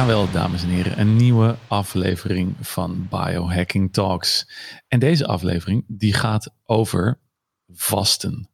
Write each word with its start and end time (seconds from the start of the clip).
Jawel, 0.00 0.30
dames 0.30 0.62
en 0.62 0.68
heren, 0.68 1.00
een 1.00 1.16
nieuwe 1.16 1.56
aflevering 1.68 2.54
van 2.60 3.08
Biohacking 3.10 3.92
Talks. 3.92 4.50
En 4.88 4.98
deze 4.98 5.26
aflevering 5.26 5.84
die 5.88 6.12
gaat 6.12 6.54
over 6.64 7.18
vasten. 7.72 8.48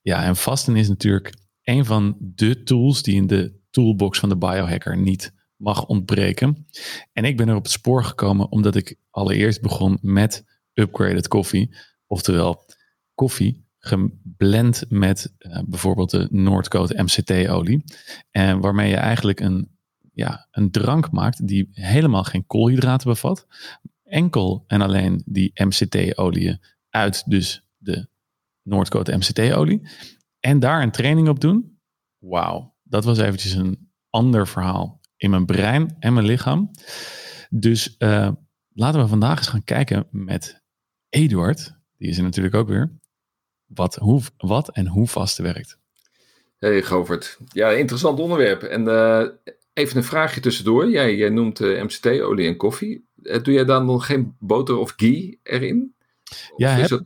Ja, 0.00 0.24
en 0.24 0.36
vasten 0.36 0.76
is 0.76 0.88
natuurlijk 0.88 1.34
een 1.62 1.84
van 1.84 2.16
de 2.20 2.62
tools 2.62 3.02
die 3.02 3.14
in 3.14 3.26
de 3.26 3.60
toolbox 3.70 4.18
van 4.18 4.28
de 4.28 4.36
biohacker 4.36 4.96
niet 4.96 5.32
mag 5.56 5.86
ontbreken. 5.86 6.66
En 7.12 7.24
ik 7.24 7.36
ben 7.36 7.48
er 7.48 7.56
op 7.56 7.62
het 7.62 7.72
spoor 7.72 8.04
gekomen 8.04 8.50
omdat 8.50 8.74
ik 8.74 8.96
allereerst 9.10 9.60
begon 9.60 9.98
met 10.00 10.44
upgraded 10.72 11.28
koffie, 11.28 11.76
oftewel 12.06 12.64
koffie 13.14 13.66
geblend 13.78 14.84
met 14.88 15.34
uh, 15.38 15.58
bijvoorbeeld 15.66 16.10
de 16.10 16.28
Noordcote 16.30 17.02
MCT-olie. 17.02 17.84
En 18.30 18.60
waarmee 18.60 18.88
je 18.88 18.96
eigenlijk 18.96 19.40
een 19.40 19.70
ja, 20.12 20.48
een 20.50 20.70
drank 20.70 21.10
maakt 21.10 21.46
die 21.46 21.68
helemaal 21.72 22.24
geen 22.24 22.46
koolhydraten 22.46 23.08
bevat. 23.08 23.46
Enkel 24.04 24.64
en 24.66 24.80
alleen 24.80 25.22
die 25.26 25.64
MCT-olie 25.64 26.60
uit 26.90 27.30
dus 27.30 27.66
de 27.76 28.08
Noordcote 28.62 29.16
MCT-olie. 29.16 29.88
En 30.40 30.58
daar 30.58 30.82
een 30.82 30.90
training 30.90 31.28
op 31.28 31.40
doen. 31.40 31.78
Wauw, 32.18 32.74
dat 32.82 33.04
was 33.04 33.18
eventjes 33.18 33.52
een 33.52 33.90
ander 34.10 34.48
verhaal 34.48 35.00
in 35.16 35.30
mijn 35.30 35.46
brein 35.46 35.96
en 35.98 36.12
mijn 36.12 36.26
lichaam. 36.26 36.70
Dus 37.50 37.94
uh, 37.98 38.30
laten 38.72 39.00
we 39.00 39.06
vandaag 39.06 39.38
eens 39.38 39.48
gaan 39.48 39.64
kijken 39.64 40.06
met 40.10 40.62
Eduard. 41.08 41.80
Die 41.96 42.08
is 42.08 42.16
er 42.16 42.22
natuurlijk 42.22 42.54
ook 42.54 42.68
weer. 42.68 42.98
Wat, 43.66 43.94
hoe, 43.94 44.22
wat 44.36 44.70
en 44.70 44.86
hoe 44.86 45.08
vast 45.08 45.38
werkt. 45.38 45.78
Hey 46.58 46.82
Govert. 46.82 47.38
Ja, 47.48 47.70
interessant 47.70 48.18
onderwerp. 48.18 48.62
En 48.62 48.82
uh, 48.82 49.54
Even 49.72 49.96
een 49.96 50.04
vraagje 50.04 50.40
tussendoor. 50.40 50.90
Jij, 50.90 51.16
jij 51.16 51.28
noemt 51.28 51.60
uh, 51.60 51.78
eh, 51.78 51.84
MCT-olie 51.84 52.46
en 52.46 52.56
koffie. 52.56 53.08
Uh, 53.22 53.42
doe 53.42 53.54
jij 53.54 53.64
dan 53.64 53.86
nog 53.86 54.06
geen 54.06 54.36
boter 54.38 54.76
of 54.76 54.92
ghee 54.96 55.40
erin? 55.42 55.94
ja, 56.56 56.70
heb, 56.70 57.02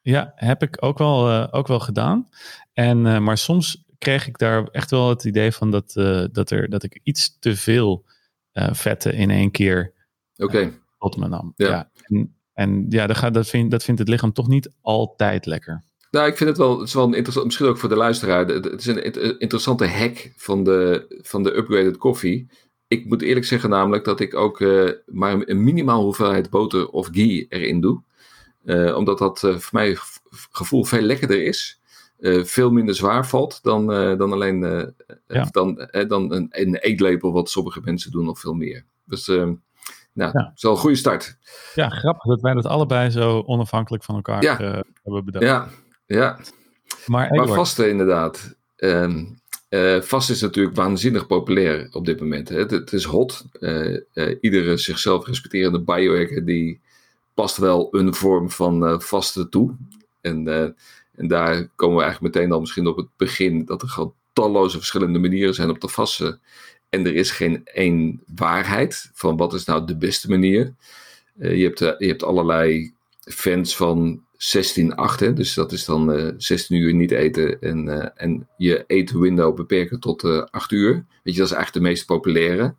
ja, 0.00 0.32
heb 0.34 0.62
ik 0.62 0.76
ook 0.80 0.98
wel, 0.98 1.30
uh, 1.30 1.48
ook 1.50 1.66
wel 1.66 1.80
gedaan. 1.80 2.28
En, 2.72 3.22
maar 3.22 3.38
soms 3.38 3.84
kreeg 3.98 4.26
ik 4.26 4.38
daar 4.38 4.64
echt 4.64 4.90
wel 4.90 5.08
het 5.08 5.24
idee 5.24 5.52
van 5.52 5.70
dat, 5.70 5.92
dat, 6.32 6.50
er, 6.50 6.68
dat 6.68 6.82
ik 6.82 7.00
iets 7.02 7.38
te 7.38 7.56
veel 7.56 8.04
vetten 8.52 9.14
in 9.14 9.30
één 9.30 9.50
keer 9.50 9.92
okay. 10.36 10.78
tot 10.98 11.16
me 11.16 11.28
nam. 11.28 11.52
Ja. 11.56 11.68
ja. 11.68 11.90
En, 12.02 12.36
en 12.52 12.86
ja, 12.88 13.06
dat, 13.06 13.16
gaat, 13.16 13.34
dat, 13.34 13.48
vind, 13.48 13.70
dat 13.70 13.84
vindt 13.84 14.00
het 14.00 14.08
lichaam 14.08 14.32
toch 14.32 14.48
niet 14.48 14.70
altijd 14.80 15.46
lekker. 15.46 15.82
Nou, 16.16 16.28
ik 16.28 16.36
vind 16.36 16.48
het 16.48 16.58
wel, 16.58 16.78
het 16.78 16.88
is 16.88 16.94
wel 16.94 17.14
interessant, 17.14 17.44
misschien 17.44 17.66
ook 17.66 17.78
voor 17.78 17.88
de 17.88 17.96
luisteraar. 17.96 18.46
Het 18.46 18.80
is 18.80 18.86
een 18.86 19.38
interessante 19.38 19.88
hack 19.88 20.32
van 20.36 20.64
de, 20.64 21.06
van 21.22 21.42
de 21.42 21.56
upgraded 21.56 21.96
koffie. 21.96 22.48
Ik 22.88 23.06
moet 23.06 23.22
eerlijk 23.22 23.46
zeggen 23.46 23.70
namelijk 23.70 24.04
dat 24.04 24.20
ik 24.20 24.34
ook 24.34 24.60
uh, 24.60 24.90
maar 25.06 25.36
een 25.44 25.64
minimaal 25.64 26.02
hoeveelheid 26.02 26.50
boter 26.50 26.88
of 26.88 27.08
ghee 27.10 27.46
erin 27.48 27.80
doe. 27.80 28.02
Uh, 28.64 28.96
omdat 28.96 29.18
dat 29.18 29.42
uh, 29.42 29.56
voor 29.56 29.78
mij 29.78 29.96
gevoel 30.50 30.84
veel 30.84 31.00
lekkerder 31.00 31.44
is. 31.44 31.80
veel 32.42 32.70
minder 32.70 32.94
zwaar 32.94 33.26
valt 33.26 33.62
dan, 33.62 33.86
dan 34.18 34.32
alleen 34.32 34.60
ja. 35.26 35.48
dan, 35.50 35.88
dan 36.08 36.32
een, 36.32 36.48
een 36.50 36.76
eetlepel 36.76 37.32
wat 37.32 37.50
sommige 37.50 37.80
mensen 37.84 38.10
doen 38.10 38.28
of 38.28 38.40
veel 38.40 38.54
meer. 38.54 38.84
Dus 39.04 39.28
ehm, 39.28 39.54
nou, 40.12 40.30
ja. 40.38 40.52
is 40.54 40.62
wel 40.62 40.72
een 40.72 40.78
goede 40.78 40.96
start. 40.96 41.38
Ja, 41.74 41.88
grappig 41.88 42.24
dat 42.24 42.40
wij 42.40 42.54
dat 42.54 42.66
allebei 42.66 43.10
zo 43.10 43.42
onafhankelijk 43.46 44.04
van 44.04 44.14
elkaar 44.14 44.42
hebben 45.02 45.24
bedacht. 45.24 45.44
Ja, 45.44 45.68
ja, 46.06 46.38
maar, 47.06 47.34
maar 47.34 47.48
vasten 47.48 47.88
inderdaad. 47.88 48.56
Uh, 48.76 49.22
uh, 49.70 50.00
vast 50.00 50.30
is 50.30 50.40
natuurlijk 50.40 50.76
waanzinnig 50.76 51.26
populair 51.26 51.88
op 51.92 52.04
dit 52.04 52.20
moment. 52.20 52.48
Hè. 52.48 52.58
Het, 52.58 52.70
het, 52.70 52.92
is 52.92 53.04
hot. 53.04 53.44
Uh, 53.60 53.98
iedere 54.40 54.76
zichzelf 54.76 55.26
respecterende 55.26 55.80
biohacker 55.80 56.44
die 56.44 56.80
past 57.34 57.56
wel 57.56 57.88
een 57.90 58.14
vorm 58.14 58.50
van 58.50 59.02
vasten 59.02 59.50
toe. 59.50 59.74
En, 60.20 60.48
en 61.14 61.28
daar 61.28 61.68
komen 61.76 61.96
we 61.96 62.02
eigenlijk 62.02 62.34
meteen 62.34 62.52
al 62.52 62.60
misschien 62.60 62.86
op 62.86 62.96
het 62.96 63.08
begin 63.16 63.64
dat 63.64 63.82
er 63.82 63.88
gewoon 63.88 64.14
talloze 64.32 64.76
verschillende 64.76 65.18
manieren 65.18 65.54
zijn 65.54 65.70
om 65.70 65.78
te 65.78 65.88
vasten. 65.88 66.40
En 66.88 67.06
er 67.06 67.14
is 67.14 67.30
geen 67.30 67.60
één 67.64 68.22
waarheid 68.36 69.10
van 69.14 69.36
wat 69.36 69.54
is 69.54 69.64
nou 69.64 69.86
de 69.86 69.96
beste 69.96 70.28
manier. 70.28 70.74
je, 71.38 71.64
hebt, 71.64 71.78
je 71.78 72.06
hebt 72.06 72.22
allerlei 72.22 72.94
fans 73.20 73.76
van 73.76 74.25
16-8, 74.38 75.32
dus 75.34 75.54
dat 75.54 75.72
is 75.72 75.84
dan 75.84 76.10
uh, 76.10 76.28
eh, 76.28 76.34
16 76.36 76.76
uur 76.76 76.94
niet 76.94 77.10
eten 77.10 77.60
en, 77.60 77.86
uh, 77.86 78.06
en 78.14 78.48
je 78.56 78.84
eetwindow 78.86 79.56
beperken 79.56 80.00
tot 80.00 80.24
uh, 80.24 80.36
eh, 80.36 80.44
8 80.50 80.70
uur. 80.70 80.92
Weet 81.22 81.34
je, 81.34 81.40
dat 81.40 81.50
is 81.50 81.54
eigenlijk 81.54 81.72
de 81.72 81.90
meest 81.90 82.06
populaire. 82.06 82.74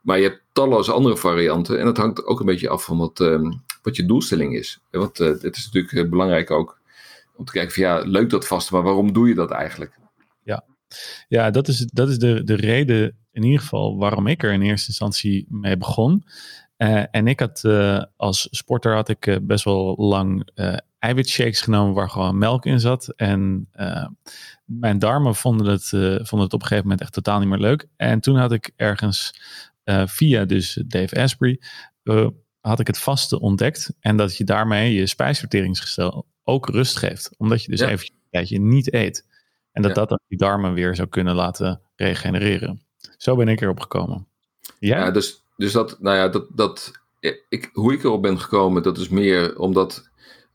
Maar 0.00 0.18
je 0.18 0.28
hebt 0.28 0.42
talloze 0.52 0.92
andere 0.92 1.16
varianten 1.16 1.78
en 1.78 1.84
dat 1.84 1.96
hangt 1.96 2.24
ook 2.24 2.40
een 2.40 2.46
beetje 2.46 2.68
af 2.68 2.84
van 2.84 2.98
wat, 2.98 3.20
um, 3.20 3.62
wat 3.82 3.96
je 3.96 4.06
doelstelling 4.06 4.54
is. 4.56 4.80
Want 4.90 5.18
het 5.18 5.56
is 5.56 5.70
natuurlijk 5.72 6.10
belangrijk 6.10 6.50
ook 6.50 6.80
om 7.36 7.44
te 7.44 7.52
kijken 7.52 7.72
van 7.72 7.82
ja, 7.82 7.98
leuk 7.98 8.30
dat 8.30 8.46
vasten, 8.46 8.74
maar 8.74 8.84
waarom 8.84 9.12
doe 9.12 9.28
je 9.28 9.34
dat 9.34 9.50
eigenlijk? 9.50 9.98
Ja, 10.42 10.64
ja 11.28 11.50
dat 11.50 11.68
is, 11.68 11.86
dat 11.92 12.08
is 12.08 12.18
de, 12.18 12.44
de 12.44 12.54
reden 12.54 13.16
in 13.32 13.42
ieder 13.42 13.60
geval 13.60 13.98
waarom 13.98 14.26
ik 14.26 14.42
er 14.42 14.52
in 14.52 14.62
eerste 14.62 14.88
instantie 14.88 15.46
mee 15.48 15.76
begon. 15.76 16.24
En 17.10 17.26
ik 17.26 17.40
had 17.40 17.62
als 18.16 18.48
sporter 18.50 18.94
had 18.94 19.08
ik 19.08 19.38
best 19.42 19.64
wel 19.64 19.94
lang 19.96 20.48
eiwitshakes 20.98 21.60
genomen 21.60 21.94
waar 21.94 22.10
gewoon 22.10 22.38
melk 22.38 22.66
in 22.66 22.80
zat. 22.80 23.12
En 23.16 23.70
mijn 24.64 24.98
darmen 24.98 25.34
vonden 25.34 25.66
het, 25.66 25.88
vonden 25.88 26.40
het 26.40 26.52
op 26.52 26.60
een 26.60 26.66
gegeven 26.66 26.82
moment 26.82 27.00
echt 27.00 27.12
totaal 27.12 27.38
niet 27.38 27.48
meer 27.48 27.58
leuk. 27.58 27.86
En 27.96 28.20
toen 28.20 28.36
had 28.36 28.52
ik 28.52 28.72
ergens 28.76 29.40
via 30.06 30.44
dus 30.44 30.82
Dave 30.86 31.22
Asprey 31.22 31.60
had 32.60 32.80
ik 32.80 32.86
het 32.86 32.98
vaste 32.98 33.40
ontdekt. 33.40 33.94
En 34.00 34.16
dat 34.16 34.36
je 34.36 34.44
daarmee 34.44 34.94
je 34.94 35.06
spijsverteringsgestel 35.06 36.26
ook 36.44 36.68
rust 36.68 36.96
geeft. 36.96 37.30
Omdat 37.36 37.62
je 37.62 37.70
dus 37.70 37.80
ja. 37.80 37.88
even 37.88 38.08
een 38.10 38.30
tijdje 38.30 38.60
niet 38.60 38.92
eet. 38.92 39.26
En 39.72 39.82
dat 39.82 39.90
ja. 39.90 39.96
dat 39.96 40.08
dan 40.08 40.20
die 40.28 40.38
darmen 40.38 40.74
weer 40.74 40.94
zou 40.94 41.08
kunnen 41.08 41.34
laten 41.34 41.80
regenereren. 41.96 42.82
Zo 43.16 43.36
ben 43.36 43.48
ik 43.48 43.60
erop 43.60 43.80
gekomen. 43.80 44.26
Ja, 44.78 44.98
ja 44.98 45.10
dus 45.10 45.42
dus 45.58 45.72
dat, 45.72 46.00
nou 46.00 46.16
ja, 46.16 46.28
dat, 46.28 46.46
dat, 46.54 46.92
ik, 47.48 47.70
hoe 47.72 47.92
ik 47.92 48.04
erop 48.04 48.22
ben 48.22 48.40
gekomen, 48.40 48.82
dat 48.82 48.98
is 48.98 49.08
meer 49.08 49.58
omdat 49.58 50.08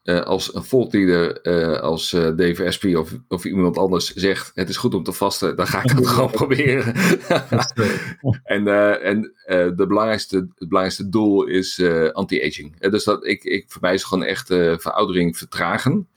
als 0.04 0.56
een 0.56 0.64
voltleader, 0.64 1.48
uh, 1.48 1.80
als 1.80 2.14
uh, 2.14 2.22
Dave 2.36 2.66
Asprey 2.66 2.96
of, 2.96 3.12
of 3.28 3.46
iemand 3.46 3.78
anders 3.78 4.14
zegt: 4.14 4.52
Het 4.54 4.70
is 4.70 4.78
goed 4.78 4.94
om 4.94 5.04
te 5.04 5.12
vasten, 5.12 5.56
dan 5.56 5.68
ga 5.68 5.84
ik 5.84 5.96
dat 5.96 6.08
gewoon 6.08 6.32
proberen. 6.42 6.96
en 8.44 8.68
en 9.02 9.34
de 9.76 9.86
belangrijkste, 9.88 10.36
het 10.36 10.68
belangrijkste 10.68 11.10
doel 11.10 11.46
is 11.46 11.84
anti-aging. 12.14 12.80
dus 12.80 13.04
dat, 13.04 13.26
ik, 13.26 13.44
ik, 13.44 13.66
voor 13.68 13.82
mij 13.82 13.94
is 13.94 14.04
gewoon 14.04 14.24
echt 14.24 14.48
veroudering 14.48 15.38
vertragen. 15.38 16.08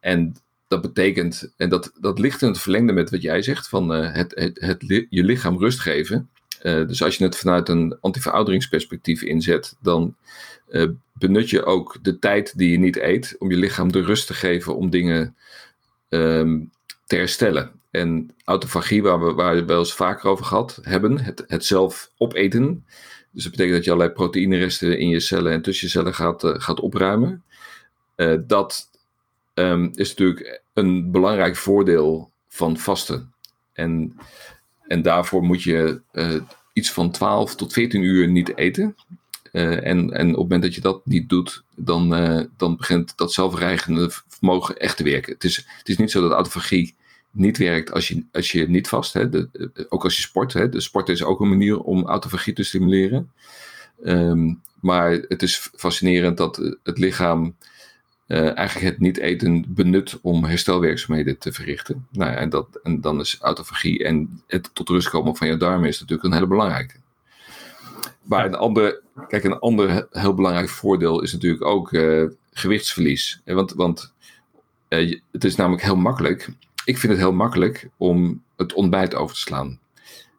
en 0.00 0.34
dat 0.68 0.80
betekent, 0.80 1.52
en 1.56 1.68
dat, 1.68 1.92
dat 2.00 2.18
ligt 2.18 2.42
in 2.42 2.48
het 2.48 2.60
verlengde 2.60 2.92
met 2.92 3.10
wat 3.10 3.22
jij 3.22 3.42
zegt: 3.42 3.68
van 3.68 3.88
het, 3.88 4.32
het, 4.34 4.60
het, 4.60 5.06
je 5.08 5.24
lichaam 5.24 5.58
rust 5.58 5.80
geven. 5.80 6.30
Uh, 6.62 6.86
dus 6.86 7.02
als 7.02 7.16
je 7.16 7.24
het 7.24 7.36
vanuit 7.36 7.68
een 7.68 7.96
antiverouderingsperspectief 8.00 9.22
inzet, 9.22 9.76
dan 9.80 10.16
uh, 10.68 10.88
benut 11.12 11.50
je 11.50 11.64
ook 11.64 11.98
de 12.02 12.18
tijd 12.18 12.58
die 12.58 12.70
je 12.70 12.78
niet 12.78 12.96
eet 12.96 13.36
om 13.38 13.50
je 13.50 13.56
lichaam 13.56 13.92
de 13.92 14.02
rust 14.02 14.26
te 14.26 14.34
geven 14.34 14.76
om 14.76 14.90
dingen 14.90 15.36
um, 16.08 16.70
te 17.06 17.16
herstellen. 17.16 17.70
En 17.90 18.34
autofagie, 18.44 19.02
waar 19.02 19.24
we, 19.24 19.32
waar 19.32 19.54
we 19.54 19.64
wel 19.64 19.78
eens 19.78 19.94
vaker 19.94 20.30
over 20.30 20.44
gehad 20.44 20.78
hebben, 20.82 21.18
het, 21.18 21.44
het 21.46 21.64
zelf 21.64 22.10
opeten. 22.16 22.86
Dus 23.30 23.42
dat 23.42 23.52
betekent 23.52 23.76
dat 23.76 23.84
je 23.84 23.90
allerlei 23.90 24.16
proteïneresten 24.16 24.98
in 24.98 25.08
je 25.08 25.20
cellen 25.20 25.52
en 25.52 25.62
tussen 25.62 25.86
je 25.86 25.92
cellen 25.92 26.14
gaat, 26.14 26.44
uh, 26.44 26.54
gaat 26.56 26.80
opruimen. 26.80 27.44
dat 28.46 28.90
um, 29.54 29.90
is 29.94 30.08
natuurlijk 30.08 30.62
een 30.72 31.10
belangrijk 31.10 31.56
voordeel 31.56 32.30
van 32.48 32.78
vasten. 32.78 33.34
En 33.72 34.16
en 34.92 35.02
daarvoor 35.02 35.42
moet 35.42 35.62
je 35.62 36.00
iets 36.72 36.92
van 36.92 37.10
12 37.10 37.54
tot 37.54 37.72
14 37.72 38.02
uur 38.02 38.28
niet 38.28 38.56
eten. 38.56 38.96
Uh, 39.52 39.86
en, 39.86 40.12
en 40.12 40.26
op 40.26 40.28
het 40.28 40.36
moment 40.36 40.62
dat 40.62 40.74
je 40.74 40.80
dat 40.80 41.06
niet 41.06 41.28
doet, 41.28 41.62
dan, 41.76 42.20
uh, 42.20 42.40
dan 42.56 42.76
begint 42.76 43.16
dat 43.16 43.32
zelfreigende 43.32 44.10
vermogen 44.28 44.76
echt 44.76 44.96
te 44.96 45.04
werken. 45.04 45.32
Het 45.32 45.44
is, 45.44 45.56
het 45.78 45.88
is 45.88 45.96
niet 45.96 46.10
zo 46.10 46.20
dat 46.20 46.32
autofagie 46.32 46.94
niet 47.30 47.58
werkt 47.58 47.92
als 47.92 48.08
je, 48.08 48.24
als 48.32 48.52
je 48.52 48.68
niet 48.68 48.88
vast, 48.88 49.12
hè, 49.12 49.28
de, 49.28 49.48
ook 49.88 50.04
als 50.04 50.16
je 50.16 50.22
sport. 50.22 50.52
Hè, 50.52 50.68
de 50.68 50.80
sport 50.80 51.08
is 51.08 51.22
ook 51.22 51.40
een 51.40 51.48
manier 51.48 51.80
om 51.80 52.06
autofagie 52.06 52.52
te 52.52 52.62
stimuleren. 52.62 53.32
Um, 54.04 54.60
maar 54.80 55.10
het 55.10 55.42
is 55.42 55.70
fascinerend 55.74 56.36
dat 56.36 56.56
het 56.82 56.98
lichaam 56.98 57.56
uh, 58.32 58.56
eigenlijk 58.56 58.90
het 58.90 59.00
niet 59.00 59.18
eten 59.18 59.64
benut 59.68 60.18
om 60.22 60.44
herstelwerkzaamheden 60.44 61.38
te 61.38 61.52
verrichten. 61.52 62.06
Nou 62.10 62.30
ja, 62.30 62.36
en, 62.36 62.50
dat, 62.50 62.80
en 62.82 63.00
dan 63.00 63.20
is 63.20 63.38
autofagie 63.40 64.04
en 64.04 64.42
het 64.46 64.70
tot 64.72 64.88
rust 64.88 65.08
komen 65.08 65.36
van 65.36 65.46
je 65.46 65.56
darmen 65.56 65.88
is 65.88 66.00
natuurlijk 66.00 66.28
een 66.28 66.34
hele 66.34 66.46
belangrijke. 66.46 66.94
Maar 68.22 68.46
een 68.46 68.54
ander, 68.54 69.00
kijk, 69.28 69.44
een 69.44 69.58
ander 69.58 70.06
heel 70.10 70.34
belangrijk 70.34 70.68
voordeel 70.68 71.22
is 71.22 71.32
natuurlijk 71.32 71.64
ook 71.64 71.92
uh, 71.92 72.24
gewichtsverlies. 72.52 73.40
Want, 73.44 73.72
want 73.72 74.12
uh, 74.88 75.18
het 75.32 75.44
is 75.44 75.56
namelijk 75.56 75.82
heel 75.82 75.96
makkelijk. 75.96 76.48
Ik 76.84 76.98
vind 76.98 77.12
het 77.12 77.20
heel 77.20 77.32
makkelijk 77.32 77.88
om 77.96 78.42
het 78.56 78.72
ontbijt 78.72 79.14
over 79.14 79.34
te 79.34 79.40
slaan. 79.40 79.78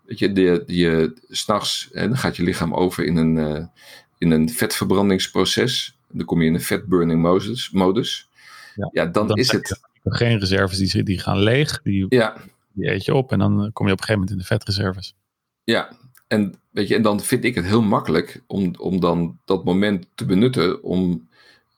Weet 0.06 0.20
je, 0.20 0.32
de, 0.32 0.64
je, 0.68 1.14
s'nachts 1.30 1.90
dan 1.92 2.18
gaat 2.18 2.36
je 2.36 2.44
lichaam 2.44 2.74
over 2.74 3.06
in 3.06 3.16
een, 3.16 3.70
in 4.18 4.32
een 4.32 4.50
vetverbrandingsproces. 4.50 5.96
Dan 6.14 6.26
kom 6.26 6.42
je 6.42 6.48
in 6.48 6.54
een 6.54 6.62
fatburning 6.62 7.22
modus. 7.22 7.72
modus. 7.72 8.30
Ja, 8.76 8.90
ja 8.92 9.06
dan, 9.06 9.28
dan, 9.28 9.38
is 9.38 9.52
het. 9.52 9.80
Geen 10.04 10.40
reserves 10.40 10.78
die, 10.78 11.04
die 11.04 11.20
gaan 11.20 11.40
leeg. 11.40 11.82
Die, 11.82 12.06
ja. 12.10 12.38
die 12.74 12.92
eet 12.92 13.06
je 13.06 13.14
op 13.14 13.32
en 13.32 13.40
dan 13.40 13.70
kom 13.74 13.88
je 13.88 13.94
op 13.94 14.00
een 14.00 14.06
gegeven 14.06 14.14
moment 14.14 14.32
in 14.32 14.38
de 14.38 14.44
vetreserves. 14.44 15.16
Ja, 15.64 15.90
en, 16.28 16.56
weet 16.72 16.88
je, 16.88 16.96
en 16.96 17.02
dan 17.02 17.20
vind 17.20 17.44
ik 17.44 17.56
het 17.56 17.66
heel 17.66 17.82
makkelijk 17.82 18.42
om, 18.48 18.74
om 18.80 19.00
dan 19.00 19.40
dat 19.46 19.64
moment 19.64 20.06
te 20.16 20.26
benutten 20.26 20.84
om 20.84 21.28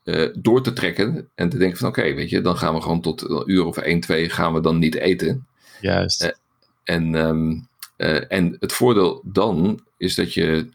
uh, 0.03 0.29
door 0.37 0.63
te 0.63 0.73
trekken 0.73 1.29
en 1.35 1.49
te 1.49 1.57
denken 1.57 1.77
van 1.77 1.87
oké, 1.87 2.13
weet 2.13 2.29
je, 2.29 2.41
dan 2.41 2.57
gaan 2.57 2.73
we 2.73 2.81
gewoon 2.81 3.01
tot 3.01 3.29
een 3.29 3.43
uur 3.45 3.65
of 3.65 3.77
1, 3.77 3.99
2 3.99 4.29
gaan 4.29 4.53
we 4.53 4.61
dan 4.61 4.79
niet 4.79 4.95
eten. 4.95 5.47
Juist. 5.81 6.23
Uh, 6.23 6.29
en, 6.83 7.15
um, 7.15 7.67
uh, 7.97 8.31
en 8.31 8.55
het 8.59 8.73
voordeel 8.73 9.21
dan 9.25 9.79
is 9.97 10.15
dat 10.15 10.33
je 10.33 10.69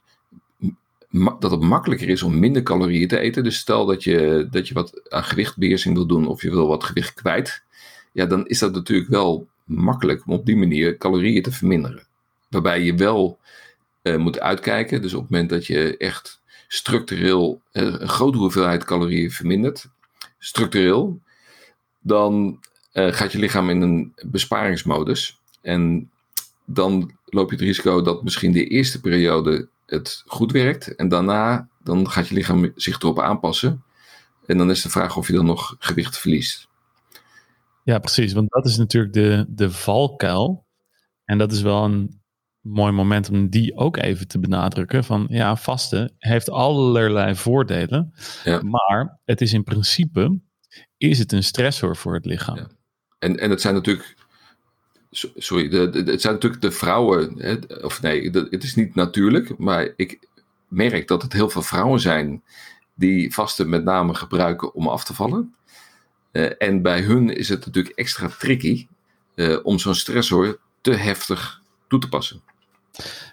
dat 1.38 1.50
het 1.50 1.60
makkelijker 1.60 2.08
is 2.08 2.22
om 2.22 2.38
minder 2.38 2.62
calorieën 2.62 3.08
te 3.08 3.18
eten. 3.18 3.44
Dus 3.44 3.58
stel 3.58 3.86
dat 3.86 4.04
je, 4.04 4.48
dat 4.50 4.68
je 4.68 4.74
wat 4.74 5.10
aan 5.10 5.24
gewichtbeheersing 5.24 5.94
wil 5.94 6.06
doen 6.06 6.26
of 6.26 6.42
je 6.42 6.50
wil 6.50 6.66
wat 6.66 6.84
gewicht 6.84 7.14
kwijt. 7.14 7.62
Ja, 8.12 8.26
dan 8.26 8.46
is 8.46 8.58
dat 8.58 8.72
natuurlijk 8.72 9.10
wel 9.10 9.48
makkelijk 9.64 10.26
om 10.26 10.32
op 10.32 10.46
die 10.46 10.56
manier 10.56 10.96
calorieën 10.96 11.42
te 11.42 11.52
verminderen. 11.52 12.06
Waarbij 12.48 12.82
je 12.82 12.94
wel 12.94 13.38
uh, 14.02 14.16
moet 14.16 14.40
uitkijken. 14.40 15.02
Dus 15.02 15.14
op 15.14 15.20
het 15.20 15.30
moment 15.30 15.50
dat 15.50 15.66
je 15.66 15.96
echt 15.96 16.40
structureel 16.68 17.60
uh, 17.72 17.82
een 17.82 18.08
grote 18.08 18.38
hoeveelheid 18.38 18.84
calorieën 18.84 19.30
vermindert, 19.30 19.88
structureel, 20.38 21.20
dan 22.00 22.60
uh, 22.92 23.12
gaat 23.12 23.32
je 23.32 23.38
lichaam 23.38 23.70
in 23.70 23.80
een 23.80 24.14
besparingsmodus. 24.26 25.40
En 25.62 26.10
dan 26.64 27.10
loop 27.24 27.50
je 27.50 27.56
het 27.56 27.64
risico 27.64 28.02
dat 28.02 28.22
misschien 28.22 28.52
de 28.52 28.66
eerste 28.66 29.00
periode 29.00 29.68
het 29.90 30.22
goed 30.26 30.52
werkt. 30.52 30.94
En 30.94 31.08
daarna 31.08 31.68
dan 31.82 32.10
gaat 32.10 32.28
je 32.28 32.34
lichaam 32.34 32.72
zich 32.74 33.00
erop 33.00 33.20
aanpassen. 33.20 33.84
En 34.46 34.58
dan 34.58 34.70
is 34.70 34.82
de 34.82 34.90
vraag 34.90 35.16
of 35.16 35.26
je 35.26 35.32
dan 35.32 35.46
nog 35.46 35.76
gewicht 35.78 36.18
verliest. 36.18 36.68
Ja, 37.82 37.98
precies. 37.98 38.32
Want 38.32 38.50
dat 38.50 38.66
is 38.66 38.76
natuurlijk 38.76 39.12
de, 39.12 39.46
de 39.48 39.70
valkuil. 39.70 40.66
En 41.24 41.38
dat 41.38 41.52
is 41.52 41.62
wel 41.62 41.84
een 41.84 42.20
mooi 42.60 42.92
moment 42.92 43.30
om 43.30 43.48
die 43.48 43.76
ook 43.76 43.96
even 43.96 44.28
te 44.28 44.38
benadrukken. 44.38 45.04
Van 45.04 45.26
ja, 45.28 45.56
vasten 45.56 46.14
heeft 46.18 46.50
allerlei 46.50 47.34
voordelen. 47.34 48.12
Ja. 48.44 48.62
Maar 48.62 49.20
het 49.24 49.40
is 49.40 49.52
in 49.52 49.64
principe, 49.64 50.40
is 50.96 51.18
het 51.18 51.32
een 51.32 51.44
stressor 51.44 51.96
voor 51.96 52.14
het 52.14 52.24
lichaam. 52.24 52.56
Ja. 52.56 52.70
En, 53.18 53.38
en 53.38 53.50
het 53.50 53.60
zijn 53.60 53.74
natuurlijk 53.74 54.16
sorry, 55.36 55.70
het 55.92 56.20
zijn 56.20 56.34
natuurlijk 56.34 56.62
de 56.62 56.70
vrouwen, 56.70 57.34
hè, 57.38 57.56
of 57.82 58.02
nee, 58.02 58.30
het 58.30 58.62
is 58.62 58.74
niet 58.74 58.94
natuurlijk, 58.94 59.58
maar 59.58 59.92
ik 59.96 60.18
merk 60.68 61.08
dat 61.08 61.22
het 61.22 61.32
heel 61.32 61.50
veel 61.50 61.62
vrouwen 61.62 62.00
zijn 62.00 62.42
die 62.94 63.34
vasten 63.34 63.68
met 63.68 63.84
name 63.84 64.14
gebruiken 64.14 64.74
om 64.74 64.88
af 64.88 65.04
te 65.04 65.14
vallen. 65.14 65.54
Uh, 66.32 66.50
en 66.58 66.82
bij 66.82 67.00
hun 67.00 67.36
is 67.36 67.48
het 67.48 67.66
natuurlijk 67.66 67.98
extra 67.98 68.28
tricky 68.38 68.86
uh, 69.34 69.58
om 69.62 69.78
zo'n 69.78 69.94
stressor 69.94 70.60
te 70.80 70.90
heftig 70.90 71.62
toe 71.88 72.00
te 72.00 72.08
passen. 72.08 72.42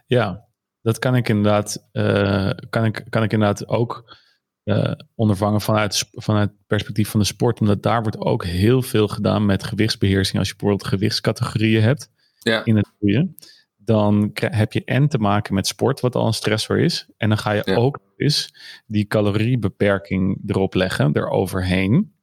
Ja, 0.06 0.45
dat 0.81 1.00
kan 1.00 1.15
ik 1.15 1.30
inderdaad, 1.30 1.88
uh, 1.94 2.51
kan 2.69 2.85
ik, 2.85 3.06
kan 3.09 3.23
ik 3.23 3.31
inderdaad 3.31 3.68
ook 3.68 4.18
uh, 4.67 4.91
ondervangen 5.15 5.61
vanuit, 5.61 6.09
vanuit 6.11 6.49
het 6.49 6.67
perspectief 6.67 7.09
van 7.09 7.19
de 7.19 7.25
sport. 7.25 7.59
Omdat 7.59 7.83
daar 7.83 8.01
wordt 8.01 8.17
ook 8.17 8.45
heel 8.45 8.81
veel 8.81 9.07
gedaan 9.07 9.45
met 9.45 9.63
gewichtsbeheersing. 9.63 10.37
Als 10.37 10.47
je 10.47 10.55
bijvoorbeeld 10.55 10.89
gewichtscategorieën 10.89 11.81
hebt 11.81 12.09
ja. 12.39 12.65
in 12.65 12.75
het 12.75 12.91
groeien. 12.97 13.35
Dan 13.77 14.29
heb 14.33 14.73
je 14.73 14.83
en 14.83 15.07
te 15.07 15.17
maken 15.17 15.53
met 15.53 15.67
sport, 15.67 15.99
wat 15.99 16.15
al 16.15 16.27
een 16.27 16.33
stressor 16.33 16.79
is. 16.79 17.09
En 17.17 17.29
dan 17.29 17.37
ga 17.37 17.51
je 17.51 17.75
ook 17.75 17.99
eens 18.17 18.53
die 18.85 19.05
caloriebeperking 19.05 20.41
erop 20.47 20.73
leggen, 20.73 21.11
eroverheen. 21.13 22.13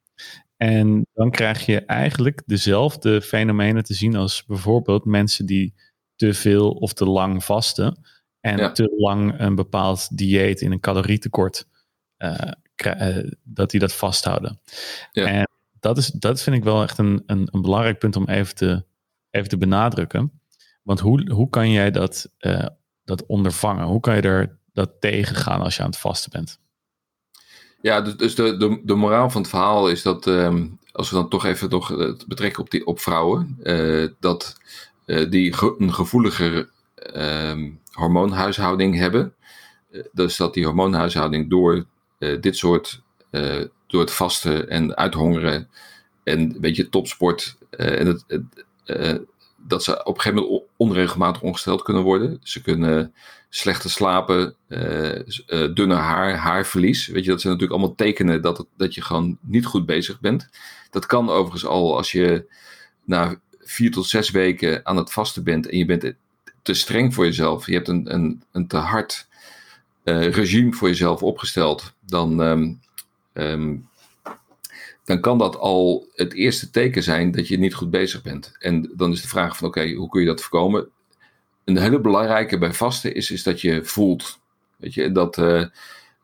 En 0.57 1.07
dan 1.13 1.31
krijg 1.31 1.65
je 1.65 1.81
eigenlijk 1.81 2.41
dezelfde 2.45 3.21
fenomenen 3.21 3.83
te 3.83 3.93
zien 3.93 4.15
als 4.15 4.45
bijvoorbeeld 4.45 5.05
mensen 5.05 5.45
die 5.45 5.73
te 6.15 6.33
veel 6.33 6.71
of 6.71 6.93
te 6.93 7.05
lang 7.05 7.43
vasten. 7.43 7.97
En 8.39 8.73
te 8.73 8.93
lang 8.97 9.39
een 9.39 9.55
bepaald 9.55 10.17
dieet 10.17 10.61
in 10.61 10.71
een 10.71 10.79
calorietekort 10.79 11.67
dat 13.43 13.69
die 13.69 13.79
dat 13.79 13.93
vasthouden. 13.93 14.59
Ja. 15.11 15.25
En 15.25 15.49
dat, 15.79 15.97
is, 15.97 16.07
dat 16.07 16.41
vind 16.41 16.55
ik 16.55 16.63
wel 16.63 16.83
echt 16.83 16.97
een, 16.97 17.23
een, 17.25 17.47
een, 17.51 17.61
belangrijk 17.61 17.99
punt 17.99 18.15
om 18.15 18.27
even 18.27 18.55
te, 18.55 18.83
even 19.29 19.49
te 19.49 19.57
benadrukken. 19.57 20.41
Want 20.83 20.99
hoe, 20.99 21.31
hoe 21.31 21.49
kan 21.49 21.71
jij 21.71 21.91
dat, 21.91 22.31
uh, 22.39 22.65
dat 23.03 23.25
ondervangen? 23.25 23.85
Hoe 23.85 23.99
kan 23.99 24.15
je 24.15 24.21
er 24.21 24.57
dat 24.73 24.91
tegengaan 24.99 25.61
als 25.61 25.75
je 25.75 25.81
aan 25.81 25.89
het 25.89 25.97
vasten 25.97 26.31
bent? 26.31 26.59
Ja, 27.81 28.01
dus, 28.01 28.17
dus 28.17 28.35
de, 28.35 28.57
de, 28.57 28.81
de 28.83 28.95
moraal 28.95 29.29
van 29.29 29.41
het 29.41 29.49
verhaal 29.49 29.89
is 29.89 30.01
dat, 30.01 30.25
um, 30.25 30.79
als 30.91 31.09
we 31.09 31.15
dan 31.15 31.29
toch 31.29 31.45
even 31.45 31.69
nog 31.69 31.87
het 31.87 32.27
betrekken 32.27 32.61
op, 32.61 32.69
die, 32.69 32.85
op 32.85 32.99
vrouwen, 32.99 33.57
uh, 33.63 34.09
dat 34.19 34.57
uh, 35.05 35.29
die 35.29 35.53
ge, 35.53 35.75
een 35.77 35.93
gevoeliger 35.93 36.69
um, 37.15 37.79
hormoonhuishouding 37.91 38.95
hebben. 38.97 39.33
dus 40.11 40.37
dat 40.37 40.53
die 40.53 40.65
hormoonhuishouding 40.65 41.49
door 41.49 41.85
uh, 42.19 42.41
dit 42.41 42.57
soort, 42.57 43.01
uh, 43.31 43.63
door 43.87 44.01
het 44.01 44.11
vasten 44.11 44.69
en 44.69 44.95
uithongeren 44.95 45.69
en 46.23 46.39
een 46.39 46.61
beetje 46.61 46.89
topsport, 46.89 47.57
uh, 47.71 47.99
en 47.99 48.07
het, 48.07 48.41
dat 49.57 49.83
ze 49.83 50.03
op 50.03 50.15
een 50.15 50.21
gegeven 50.21 50.43
moment 50.43 50.63
onregelmatig 50.77 51.41
ongesteld 51.41 51.81
kunnen 51.81 52.03
worden. 52.03 52.39
Ze 52.43 52.61
kunnen 52.61 53.13
slechter 53.49 53.89
slapen, 53.89 54.55
dunner 55.73 55.97
haar, 55.97 56.35
haarverlies. 56.35 57.07
Weet 57.07 57.23
je, 57.23 57.29
dat 57.29 57.41
zijn 57.41 57.53
natuurlijk 57.53 57.79
allemaal 57.79 57.97
tekenen 57.97 58.41
dat, 58.41 58.65
dat 58.77 58.95
je 58.95 59.01
gewoon 59.01 59.37
niet 59.41 59.65
goed 59.65 59.85
bezig 59.85 60.19
bent. 60.19 60.49
Dat 60.89 61.05
kan 61.05 61.29
overigens 61.29 61.65
al 61.65 61.97
als 61.97 62.11
je 62.11 62.45
na 63.03 63.39
vier 63.59 63.91
tot 63.91 64.05
zes 64.05 64.31
weken 64.31 64.85
aan 64.85 64.97
het 64.97 65.11
vasten 65.11 65.43
bent 65.43 65.69
en 65.69 65.77
je 65.77 65.85
bent 65.85 66.13
te 66.61 66.73
streng 66.73 67.13
voor 67.13 67.25
jezelf. 67.25 67.65
Je 67.65 67.73
hebt 67.73 67.87
een, 67.87 68.13
een, 68.13 68.43
een 68.51 68.67
te 68.67 68.77
hard 68.77 69.27
uh, 70.05 70.29
regime 70.29 70.73
voor 70.73 70.87
jezelf 70.87 71.23
opgesteld, 71.23 71.93
dan, 71.99 72.39
um, 72.39 72.79
um, 73.33 73.87
dan 75.03 75.19
kan 75.19 75.37
dat 75.37 75.57
al 75.57 76.07
het 76.13 76.33
eerste 76.33 76.69
teken 76.69 77.03
zijn 77.03 77.31
dat 77.31 77.47
je 77.47 77.57
niet 77.57 77.73
goed 77.73 77.89
bezig 77.89 78.21
bent. 78.21 78.55
En 78.59 78.91
dan 78.95 79.11
is 79.11 79.21
de 79.21 79.27
vraag 79.27 79.57
van 79.57 79.67
oké, 79.67 79.91
hoe 79.91 80.09
kun 80.09 80.21
je 80.21 80.27
dat 80.27 80.41
voorkomen? 80.41 80.87
Een 81.63 81.77
hele 81.77 81.99
belangrijke 81.99 82.57
bij 82.57 82.73
vasten 82.73 83.15
is, 83.15 83.31
is 83.31 83.43
dat 83.43 83.61
je 83.61 83.83
voelt. 83.83 84.39
Weet 84.77 84.93
je, 84.93 85.11
dat 85.11 85.37
uh, 85.37 85.65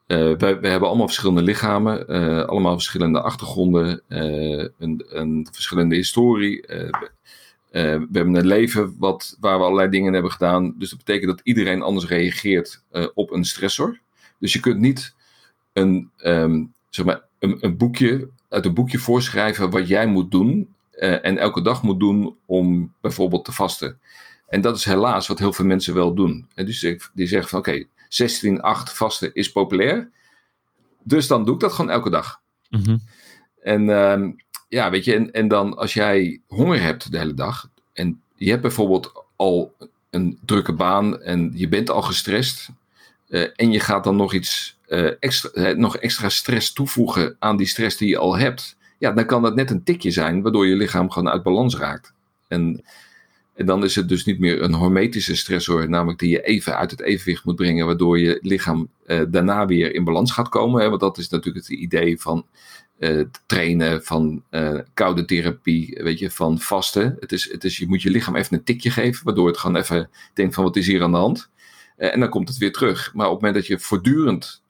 wij, 0.05 0.37
wij, 0.37 0.71
hebben 0.71 0.87
allemaal 0.87 1.07
verschillende 1.07 1.41
lichamen, 1.41 2.07
allemaal 2.47 2.73
verschillende 2.73 3.21
achtergronden, 3.21 4.01
een, 4.07 5.03
een, 5.07 5.47
verschillende 5.51 5.95
historie. 5.95 6.65
Uh, 7.71 7.81
we 7.81 8.07
hebben 8.11 8.35
een 8.35 8.45
leven 8.45 8.95
wat, 8.97 9.37
waar 9.39 9.57
we 9.57 9.63
allerlei 9.63 9.89
dingen 9.89 10.13
hebben 10.13 10.31
gedaan. 10.31 10.73
Dus 10.77 10.89
dat 10.89 10.97
betekent 10.97 11.37
dat 11.37 11.41
iedereen 11.43 11.81
anders 11.81 12.07
reageert 12.07 12.83
uh, 12.91 13.07
op 13.13 13.31
een 13.31 13.45
stressor. 13.45 13.99
Dus 14.39 14.53
je 14.53 14.59
kunt 14.59 14.79
niet 14.79 15.15
een, 15.73 16.11
um, 16.23 16.73
zeg 16.89 17.05
maar, 17.05 17.21
een, 17.39 17.57
een, 17.59 17.77
boekje, 17.77 18.29
uit 18.49 18.65
een 18.65 18.73
boekje 18.73 18.97
voorschrijven 18.97 19.69
wat 19.69 19.87
jij 19.87 20.07
moet 20.07 20.31
doen. 20.31 20.75
Uh, 20.95 21.25
en 21.25 21.37
elke 21.37 21.61
dag 21.61 21.83
moet 21.83 21.99
doen 21.99 22.37
om 22.45 22.93
bijvoorbeeld 23.01 23.45
te 23.45 23.51
vasten. 23.51 23.99
En 24.47 24.61
dat 24.61 24.77
is 24.77 24.85
helaas 24.85 25.27
wat 25.27 25.39
heel 25.39 25.53
veel 25.53 25.65
mensen 25.65 25.93
wel 25.93 26.13
doen. 26.13 26.47
En 26.55 26.65
dus 26.65 26.79
die 27.13 27.27
zeggen 27.27 27.49
van 27.49 27.59
oké, 27.59 27.69
okay, 27.69 27.87
16-8 28.89 28.93
vasten 28.93 29.33
is 29.33 29.51
populair. 29.51 30.09
Dus 31.03 31.27
dan 31.27 31.45
doe 31.45 31.53
ik 31.53 31.59
dat 31.59 31.73
gewoon 31.73 31.91
elke 31.91 32.09
dag. 32.09 32.41
Mm 32.69 32.83
-hmm. 32.83 33.01
En 33.61 33.89
um, 33.89 34.35
ja, 34.71 34.89
weet 34.89 35.05
je, 35.05 35.15
en, 35.15 35.31
en 35.31 35.47
dan 35.47 35.77
als 35.77 35.93
jij 35.93 36.41
honger 36.47 36.81
hebt 36.81 37.11
de 37.11 37.17
hele 37.17 37.33
dag 37.33 37.69
en 37.93 38.21
je 38.35 38.49
hebt 38.49 38.61
bijvoorbeeld 38.61 39.25
al 39.35 39.73
een 40.09 40.39
drukke 40.45 40.73
baan 40.73 41.21
en 41.21 41.51
je 41.55 41.67
bent 41.67 41.89
al 41.89 42.01
gestrest 42.01 42.69
uh, 43.27 43.47
en 43.55 43.71
je 43.71 43.79
gaat 43.79 44.03
dan 44.03 44.15
nog 44.15 44.33
iets 44.33 44.77
uh, 44.87 45.11
extra, 45.19 45.49
uh, 45.53 45.77
nog 45.77 45.97
extra 45.97 46.29
stress 46.29 46.73
toevoegen 46.73 47.35
aan 47.39 47.57
die 47.57 47.67
stress 47.67 47.97
die 47.97 48.09
je 48.09 48.17
al 48.17 48.37
hebt, 48.37 48.77
ja, 48.97 49.11
dan 49.11 49.25
kan 49.25 49.41
dat 49.41 49.55
net 49.55 49.71
een 49.71 49.83
tikje 49.83 50.11
zijn 50.11 50.41
waardoor 50.41 50.67
je 50.67 50.75
lichaam 50.75 51.11
gewoon 51.11 51.29
uit 51.29 51.43
balans 51.43 51.77
raakt. 51.77 52.13
En, 52.47 52.83
en 53.53 53.65
dan 53.65 53.83
is 53.83 53.95
het 53.95 54.09
dus 54.09 54.25
niet 54.25 54.39
meer 54.39 54.61
een 54.61 54.73
hormetische 54.73 55.35
stressor, 55.35 55.89
namelijk 55.89 56.19
die 56.19 56.29
je 56.29 56.41
even 56.41 56.77
uit 56.77 56.91
het 56.91 57.01
evenwicht 57.01 57.45
moet 57.45 57.55
brengen, 57.55 57.85
waardoor 57.85 58.19
je 58.19 58.39
lichaam 58.41 58.89
daarna 59.29 59.65
weer 59.65 59.95
in 59.95 60.03
balans 60.03 60.31
gaat 60.31 60.49
komen. 60.49 60.81
Hè? 60.81 60.89
Want 60.89 61.01
dat 61.01 61.17
is 61.17 61.29
natuurlijk 61.29 61.67
het 61.67 61.77
idee 61.77 62.21
van 62.21 62.45
uh, 63.01 63.25
trainen, 63.45 64.03
van 64.03 64.43
uh, 64.51 64.79
koude 64.93 65.25
therapie, 65.25 65.99
weet 66.03 66.19
je, 66.19 66.31
van 66.31 66.59
vasten. 66.59 67.17
Het 67.19 67.31
is, 67.31 67.51
het 67.51 67.63
is, 67.63 67.77
je 67.77 67.87
moet 67.87 68.01
je 68.01 68.09
lichaam 68.09 68.35
even 68.35 68.57
een 68.57 68.63
tikje 68.63 68.91
geven, 68.91 69.25
waardoor 69.25 69.47
het 69.47 69.57
gewoon 69.57 69.75
even 69.75 70.09
denkt 70.33 70.53
van 70.53 70.63
wat 70.63 70.75
is 70.75 70.87
hier 70.87 71.03
aan 71.03 71.11
de 71.11 71.17
hand. 71.17 71.49
Uh, 71.97 72.13
en 72.13 72.19
dan 72.19 72.29
komt 72.29 72.47
het 72.47 72.57
weer 72.57 72.71
terug. 72.71 73.13
Maar 73.13 73.25
op 73.25 73.31
het 73.31 73.41
moment 73.41 73.59
dat 73.59 73.67
je 73.67 73.79
voortdurend 73.79 74.61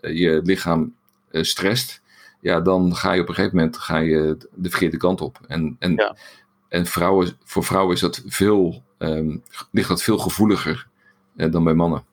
je 0.00 0.40
lichaam 0.44 0.94
stresst, 1.30 2.02
ja, 2.40 2.60
dan 2.60 2.96
ga 2.96 3.12
je 3.12 3.20
op 3.20 3.28
een 3.28 3.34
gegeven 3.34 3.56
moment 3.56 3.78
ga 3.78 3.98
je 3.98 4.36
de 4.54 4.70
verkeerde 4.70 4.96
kant 4.96 5.20
op. 5.20 5.40
En, 5.46 5.76
en, 5.78 5.94
ja. 5.94 6.16
en 6.68 6.86
vrouwen, 6.86 7.36
voor 7.44 7.64
vrouwen 7.64 7.94
is 7.94 8.00
dat 8.00 8.22
veel 8.26 8.82
ehm, 8.98 9.36
ligt 9.70 9.88
dat 9.88 10.02
veel 10.02 10.18
gevoeliger 10.18 10.86
dan 11.34 11.64
bij 11.64 11.74
mannen. 11.74 12.04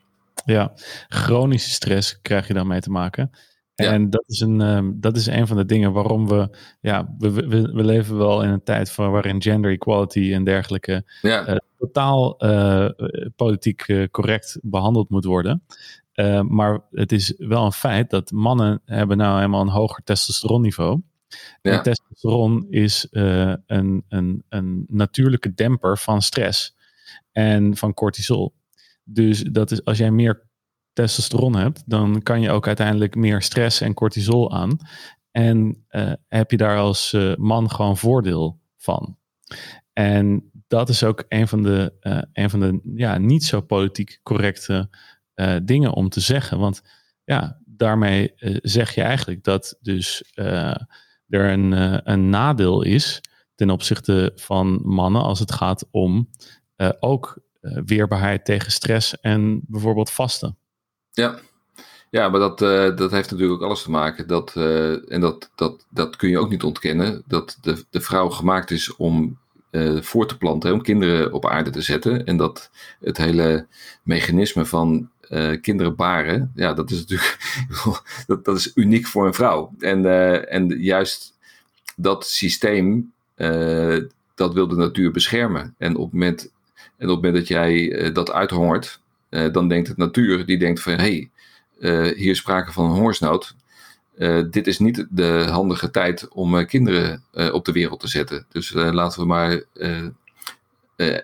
Ja, 0.45 0.73
chronische 1.07 1.69
stress 1.69 2.19
krijg 2.21 2.47
je 2.47 2.53
dan 2.53 2.67
mee 2.67 2.81
te 2.81 2.91
maken. 2.91 3.31
En 3.85 4.09
dat, 4.09 4.23
is 4.27 4.39
een, 4.39 4.61
ehm, 4.61 4.91
dat 4.95 5.17
is 5.17 5.25
een 5.25 5.47
van 5.47 5.57
de 5.57 5.65
dingen 5.65 5.91
waarom 5.91 6.27
we, 6.27 6.57
ja, 6.81 7.15
we, 7.17 7.31
we, 7.31 7.61
we 7.61 7.83
leven 7.83 8.17
wel 8.17 8.43
in 8.43 8.49
een 8.49 8.63
tijd 8.63 8.91
van, 8.91 9.11
waarin 9.11 9.41
gender 9.41 9.71
equality 9.71 10.33
en 10.33 10.43
dergelijke 10.43 11.05
ja. 11.21 11.61
totaal 11.77 12.37
politiek 13.35 14.07
correct 14.11 14.59
behandeld 14.61 15.09
moet 15.09 15.25
worden. 15.25 15.63
Maar 16.47 16.81
het 16.91 17.11
is 17.11 17.33
wel 17.37 17.65
een 17.65 17.71
feit 17.71 18.09
dat 18.09 18.31
mannen 18.31 18.81
hebben 18.85 19.17
nou 19.17 19.35
helemaal 19.35 19.61
een 19.61 19.67
hoger 19.67 20.03
testosteronniveau. 20.03 21.01
Ja. 21.61 21.71
En 21.71 21.83
testosteron 21.83 22.65
is 22.69 23.07
een, 23.11 24.03
een, 24.07 24.43
een 24.49 24.85
natuurlijke 24.87 25.53
demper 25.53 25.97
van 25.97 26.21
stress 26.21 26.75
en 27.31 27.77
van 27.77 27.93
cortisol. 27.93 28.53
Dus 29.03 29.41
dat 29.43 29.71
is, 29.71 29.83
als 29.83 29.97
jij 29.97 30.11
meer 30.11 30.46
testosteron 30.97 31.55
hebt, 31.55 31.83
dan 31.85 32.23
kan 32.23 32.41
je 32.41 32.51
ook 32.51 32.67
uiteindelijk 32.67 33.15
meer 33.15 33.41
stress 33.41 33.81
en 33.81 33.93
cortisol 33.93 34.53
aan. 34.53 34.77
En 35.31 35.85
uh, 35.89 36.11
heb 36.27 36.51
je 36.51 36.57
daar 36.57 36.77
als 36.77 37.15
man 37.35 37.71
gewoon 37.71 37.97
voordeel 37.97 38.59
van. 38.77 39.17
En 39.93 40.51
dat 40.67 40.89
is 40.89 41.03
ook 41.03 41.25
een 41.27 41.47
van 41.47 41.63
de, 41.63 41.93
een 42.33 42.49
van 42.49 42.59
de 42.59 42.79
ja, 42.95 43.17
niet 43.17 43.43
zo 43.43 43.61
politiek 43.61 44.19
correcte 44.23 44.89
dingen 45.63 45.93
om 45.93 46.09
te 46.09 46.19
zeggen. 46.19 46.59
Want 46.59 46.81
ja, 47.23 47.61
daarmee 47.65 48.33
zeg 48.61 48.95
je 48.95 49.01
eigenlijk 49.01 49.43
dat 49.43 49.77
dus 49.81 50.31
er 51.27 51.51
een, 51.51 51.71
een 52.11 52.29
nadeel 52.29 52.81
is 52.81 53.21
ten 53.55 53.69
opzichte 53.69 54.31
van 54.35 54.79
mannen 54.83 55.21
als 55.21 55.39
het 55.39 55.51
gaat 55.51 55.87
om 55.91 56.29
ook 56.99 57.41
weerbaarheid 57.85 58.45
tegen 58.45 58.71
stress 58.71 59.19
en 59.19 59.61
bijvoorbeeld 59.67 60.11
vasten. 60.11 60.57
Ja, 61.17 61.39
ja 62.09 62.29
maar 62.29 62.39
dat, 62.39 62.59
dat 62.97 63.11
heeft 63.11 63.31
natuurlijk 63.31 63.61
ook 63.61 63.67
alles 63.67 63.83
te 63.83 63.91
maken. 63.91 64.27
Dat, 64.27 64.55
en 65.07 65.21
dat, 65.21 65.51
dat, 65.55 65.85
dat 65.89 66.15
kun 66.15 66.29
je 66.29 66.39
ook 66.39 66.49
niet 66.49 66.63
ontkennen. 66.63 67.23
Dat 67.27 67.57
de, 67.61 67.85
de 67.89 68.01
vrouw 68.01 68.29
gemaakt 68.29 68.71
is 68.71 68.95
om 68.95 69.37
uh, 69.71 70.01
voor 70.01 70.27
te 70.27 70.37
planten, 70.37 70.73
om 70.73 70.81
kinderen 70.81 71.33
op 71.33 71.45
aarde 71.45 71.69
te 71.69 71.81
zetten. 71.81 72.25
En 72.25 72.37
dat 72.37 72.69
het 72.99 73.17
hele 73.17 73.67
mechanisme 74.03 74.65
van 74.65 75.09
kinderen 75.61 75.95
baren, 75.95 76.51
ja, 76.55 76.73
dat 76.73 76.91
is 76.91 76.99
natuurlijk 76.99 77.63
dat, 78.27 78.45
dat 78.45 78.57
is 78.57 78.71
uniek 78.75 79.07
voor 79.07 79.25
een 79.25 79.33
vrouw. 79.33 79.71
En, 79.79 80.05
en 80.49 80.67
juist 80.67 81.37
dat 81.95 82.27
systeem, 82.27 83.13
dat 84.35 84.53
wil 84.53 84.67
de 84.67 84.75
natuur 84.75 85.11
beschermen. 85.11 85.75
En 85.77 85.95
op 85.95 86.03
het 86.03 86.13
moment, 86.13 86.51
en 86.97 87.09
op 87.09 87.15
het 87.15 87.23
moment 87.23 87.33
dat 87.33 87.47
jij 87.47 88.11
dat 88.11 88.31
uithongert, 88.31 88.99
dan 89.29 89.67
denkt 89.67 89.87
het 89.87 89.97
natuur, 89.97 90.45
die 90.45 90.57
denkt 90.57 90.81
van 90.81 90.93
hé, 90.93 91.29
hey, 91.79 92.13
hier 92.13 92.31
is 92.31 92.37
sprake 92.37 92.71
van 92.71 92.85
een 92.85 92.95
hongersnood. 92.95 93.55
dit 94.49 94.67
is 94.67 94.79
niet 94.79 95.07
de 95.09 95.47
handige 95.49 95.91
tijd 95.91 96.27
om 96.27 96.65
kinderen 96.65 97.23
op 97.51 97.65
de 97.65 97.71
wereld 97.71 97.99
te 97.99 98.07
zetten. 98.07 98.45
Dus 98.51 98.73
laten 98.73 99.19
we 99.19 99.25
maar 99.25 99.63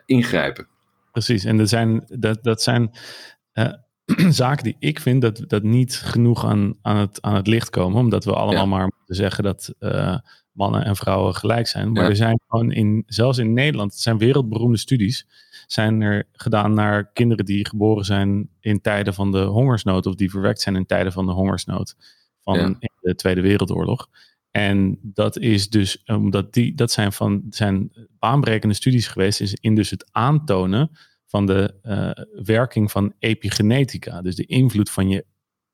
ingrijpen. 0.06 0.68
Precies, 1.12 1.44
en 1.44 1.60
er 1.60 1.68
zijn, 1.68 2.06
dat, 2.08 2.44
dat 2.44 2.62
zijn 2.62 2.92
zaken 4.30 4.64
die 4.64 4.76
ik 4.80 5.00
vind 5.00 5.22
dat, 5.22 5.44
dat 5.48 5.64
niet 5.64 5.96
genoeg 5.96 6.46
aan, 6.46 6.78
aan, 6.82 6.98
het, 6.98 7.22
aan 7.22 7.36
het 7.36 7.48
licht 7.48 7.70
komen. 7.70 8.00
Omdat 8.00 8.26
we 8.26 8.34
allemaal 8.34 8.68
maar 8.68 8.92
moeten 8.98 9.16
zeggen 9.16 9.44
dat 9.44 9.74
uh, 9.80 10.18
mannen 10.54 10.86
en 10.86 10.96
vrouwen 10.96 11.36
gelijk 11.36 11.68
zijn. 11.68 11.92
Maar 11.92 12.10
er 12.10 12.16
zijn 12.16 12.40
gewoon 12.48 12.72
in, 12.72 13.04
zelfs 13.08 13.38
in 13.38 13.54
Nederland, 13.54 13.92
het 13.92 14.02
zijn 14.02 14.18
wereldberoemde 14.18 14.78
studies, 14.78 15.28
zijn 15.68 16.02
er 16.02 16.28
gedaan 16.32 16.74
naar 16.74 17.12
kinderen 17.12 17.46
die 17.46 17.68
geboren 17.68 18.06
zijn 18.06 18.50
in 18.60 18.82
tijden 18.82 19.14
van 19.14 19.32
de 19.32 19.42
hongersnood. 19.42 20.06
Of 20.06 20.16
die 20.16 20.30
verwekt 20.30 20.62
zijn 20.62 20.76
in 20.76 20.86
tijden 20.86 21.12
van 21.12 21.26
de 21.26 21.32
hongersnood 21.32 21.96
van 22.42 22.78
de 23.02 23.16
Tweede 23.16 23.42
Wereldoorlog. 23.42 24.10
En 24.52 25.00
dat 25.02 25.38
is 25.38 25.70
dus 25.70 26.04
omdat 26.06 26.54
die, 26.54 26.76
dat 26.76 26.92
zijn 26.92 27.14
van 27.14 27.44
zijn 27.50 27.92
baanbrekende 28.20 28.76
studies 28.76 29.08
geweest, 29.08 29.42
is 29.42 29.54
in 29.54 29.76
dus 29.76 29.90
het 29.90 30.10
aantonen 30.12 30.92
van 31.26 31.46
de 31.46 31.74
uh, 31.84 32.44
werking 32.46 32.92
van 32.92 33.14
epigenetica. 33.20 34.22
Dus 34.22 34.36
de 34.36 34.46
invloed 34.46 34.90
van 34.90 35.10
je, 35.10 35.26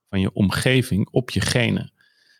van 0.09 0.19
je 0.19 0.33
omgeving 0.33 1.07
op 1.11 1.29
je 1.29 1.41
genen. 1.41 1.91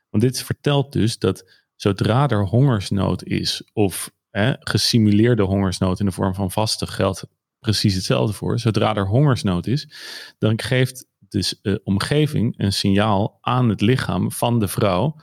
Want 0.10 0.24
dit 0.24 0.43
vertelt 0.43 0.91
dus 0.91 1.17
dat 1.17 1.67
zodra 1.81 2.27
er 2.27 2.45
hongersnood 2.45 3.24
is, 3.24 3.63
of 3.74 4.12
hè, 4.29 4.53
gesimuleerde 4.59 5.43
hongersnood 5.43 6.00
in 6.00 6.05
de 6.05 6.12
vorm 6.12 6.36
van 6.36 6.51
vaste 6.51 6.88
geld, 6.88 7.24
precies 7.59 7.95
hetzelfde 7.95 8.33
voor. 8.33 8.59
Zodra 8.59 8.95
er 8.95 9.07
hongersnood 9.07 9.67
is, 9.67 9.89
dan 10.38 10.62
geeft 10.62 11.07
dus 11.19 11.59
de 11.62 11.81
omgeving 11.83 12.53
een 12.57 12.74
signaal 12.74 13.38
aan 13.41 13.69
het 13.69 13.81
lichaam 13.81 14.31
van 14.31 14.59
de 14.59 14.67
vrouw 14.67 15.15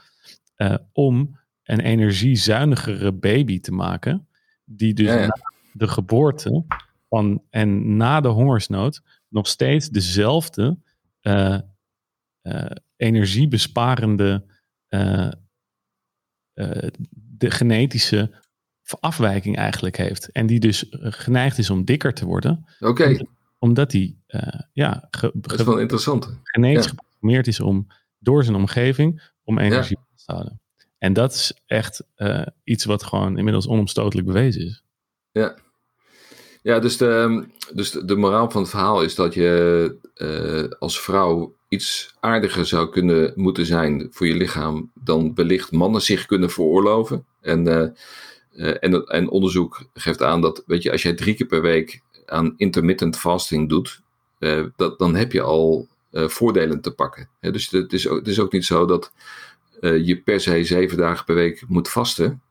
uh, 0.57 0.75
om 0.91 1.39
een 1.63 1.79
energiezuinigere 1.79 3.13
baby 3.13 3.59
te 3.59 3.71
maken, 3.71 4.27
die 4.65 4.93
dus 4.93 5.07
na 5.07 5.37
de 5.73 5.87
geboorte 5.87 6.65
van, 7.09 7.43
en 7.49 7.97
na 7.97 8.21
de 8.21 8.27
hongersnood 8.27 9.01
nog 9.27 9.47
steeds 9.47 9.89
dezelfde 9.89 10.77
uh, 11.21 11.59
uh, 12.41 12.65
energiebesparende 12.95 14.45
de 17.37 17.51
genetische 17.51 18.43
afwijking 18.99 19.57
eigenlijk 19.57 19.97
heeft. 19.97 20.31
En 20.31 20.45
die 20.45 20.59
dus 20.59 20.85
geneigd 20.99 21.57
is 21.57 21.69
om 21.69 21.85
dikker 21.85 22.13
te 22.13 22.25
worden. 22.25 22.65
Oké. 22.79 23.17
Omdat 23.59 23.91
hij 23.91 24.15
ja, 24.73 25.07
ge, 25.11 25.31
dat 25.33 25.59
is 25.59 25.65
wel 25.65 25.79
interessant. 25.79 26.39
genetisch 26.43 26.83
ja. 26.83 26.89
geprogrammeerd 26.89 27.47
is 27.47 27.59
om 27.59 27.87
door 28.19 28.43
zijn 28.43 28.55
omgeving 28.55 29.31
om 29.43 29.57
energie 29.57 29.97
ja. 29.97 30.15
te 30.15 30.31
houden. 30.31 30.61
En 30.97 31.13
dat 31.13 31.33
is 31.33 31.61
echt 31.65 32.03
iets 32.63 32.85
wat 32.85 33.03
gewoon 33.03 33.37
inmiddels 33.37 33.67
onomstotelijk 33.67 34.27
bewezen 34.27 34.65
is. 34.65 34.83
Ja. 35.31 35.57
Ja, 36.67 36.79
dus 36.79 36.97
de, 36.97 37.45
dus 37.73 37.91
de 37.91 38.15
moraal 38.15 38.51
van 38.51 38.61
het 38.61 38.69
verhaal 38.69 39.01
is 39.01 39.15
dat 39.15 39.33
je 39.33 39.97
uh, 40.17 40.79
als 40.79 41.01
vrouw 41.01 41.55
iets 41.67 42.15
aardiger 42.19 42.65
zou 42.65 42.89
kunnen 42.89 43.33
moeten 43.35 43.65
zijn 43.65 44.07
voor 44.11 44.27
je 44.27 44.35
lichaam 44.35 44.91
dan 44.93 45.35
wellicht 45.35 45.71
mannen 45.71 46.01
zich 46.01 46.25
kunnen 46.25 46.49
veroorloven. 46.49 47.25
En, 47.41 47.67
uh, 47.67 47.87
uh, 48.55 48.75
en, 48.79 49.05
en 49.05 49.29
onderzoek 49.29 49.85
geeft 49.93 50.21
aan 50.21 50.41
dat, 50.41 50.63
weet 50.65 50.83
je, 50.83 50.91
als 50.91 51.01
jij 51.01 51.13
drie 51.13 51.33
keer 51.35 51.47
per 51.47 51.61
week 51.61 52.01
aan 52.25 52.53
intermittent 52.57 53.17
fasting 53.17 53.69
doet, 53.69 54.01
dat, 54.75 54.99
dan 54.99 55.15
heb 55.15 55.31
je 55.31 55.41
al 55.41 55.87
voordelen 56.11 56.81
te 56.81 56.91
pakken. 56.91 57.29
dus 57.39 57.69
het 57.69 57.93
is, 57.93 58.07
ook, 58.07 58.17
het 58.17 58.27
is 58.27 58.39
ook 58.39 58.51
niet 58.51 58.65
zo 58.65 58.85
dat 58.85 59.11
je 59.79 60.21
per 60.25 60.39
se 60.39 60.63
zeven 60.63 60.97
dagen 60.97 61.25
per 61.25 61.35
week 61.35 61.63
moet 61.67 61.89
vasten 61.89 62.41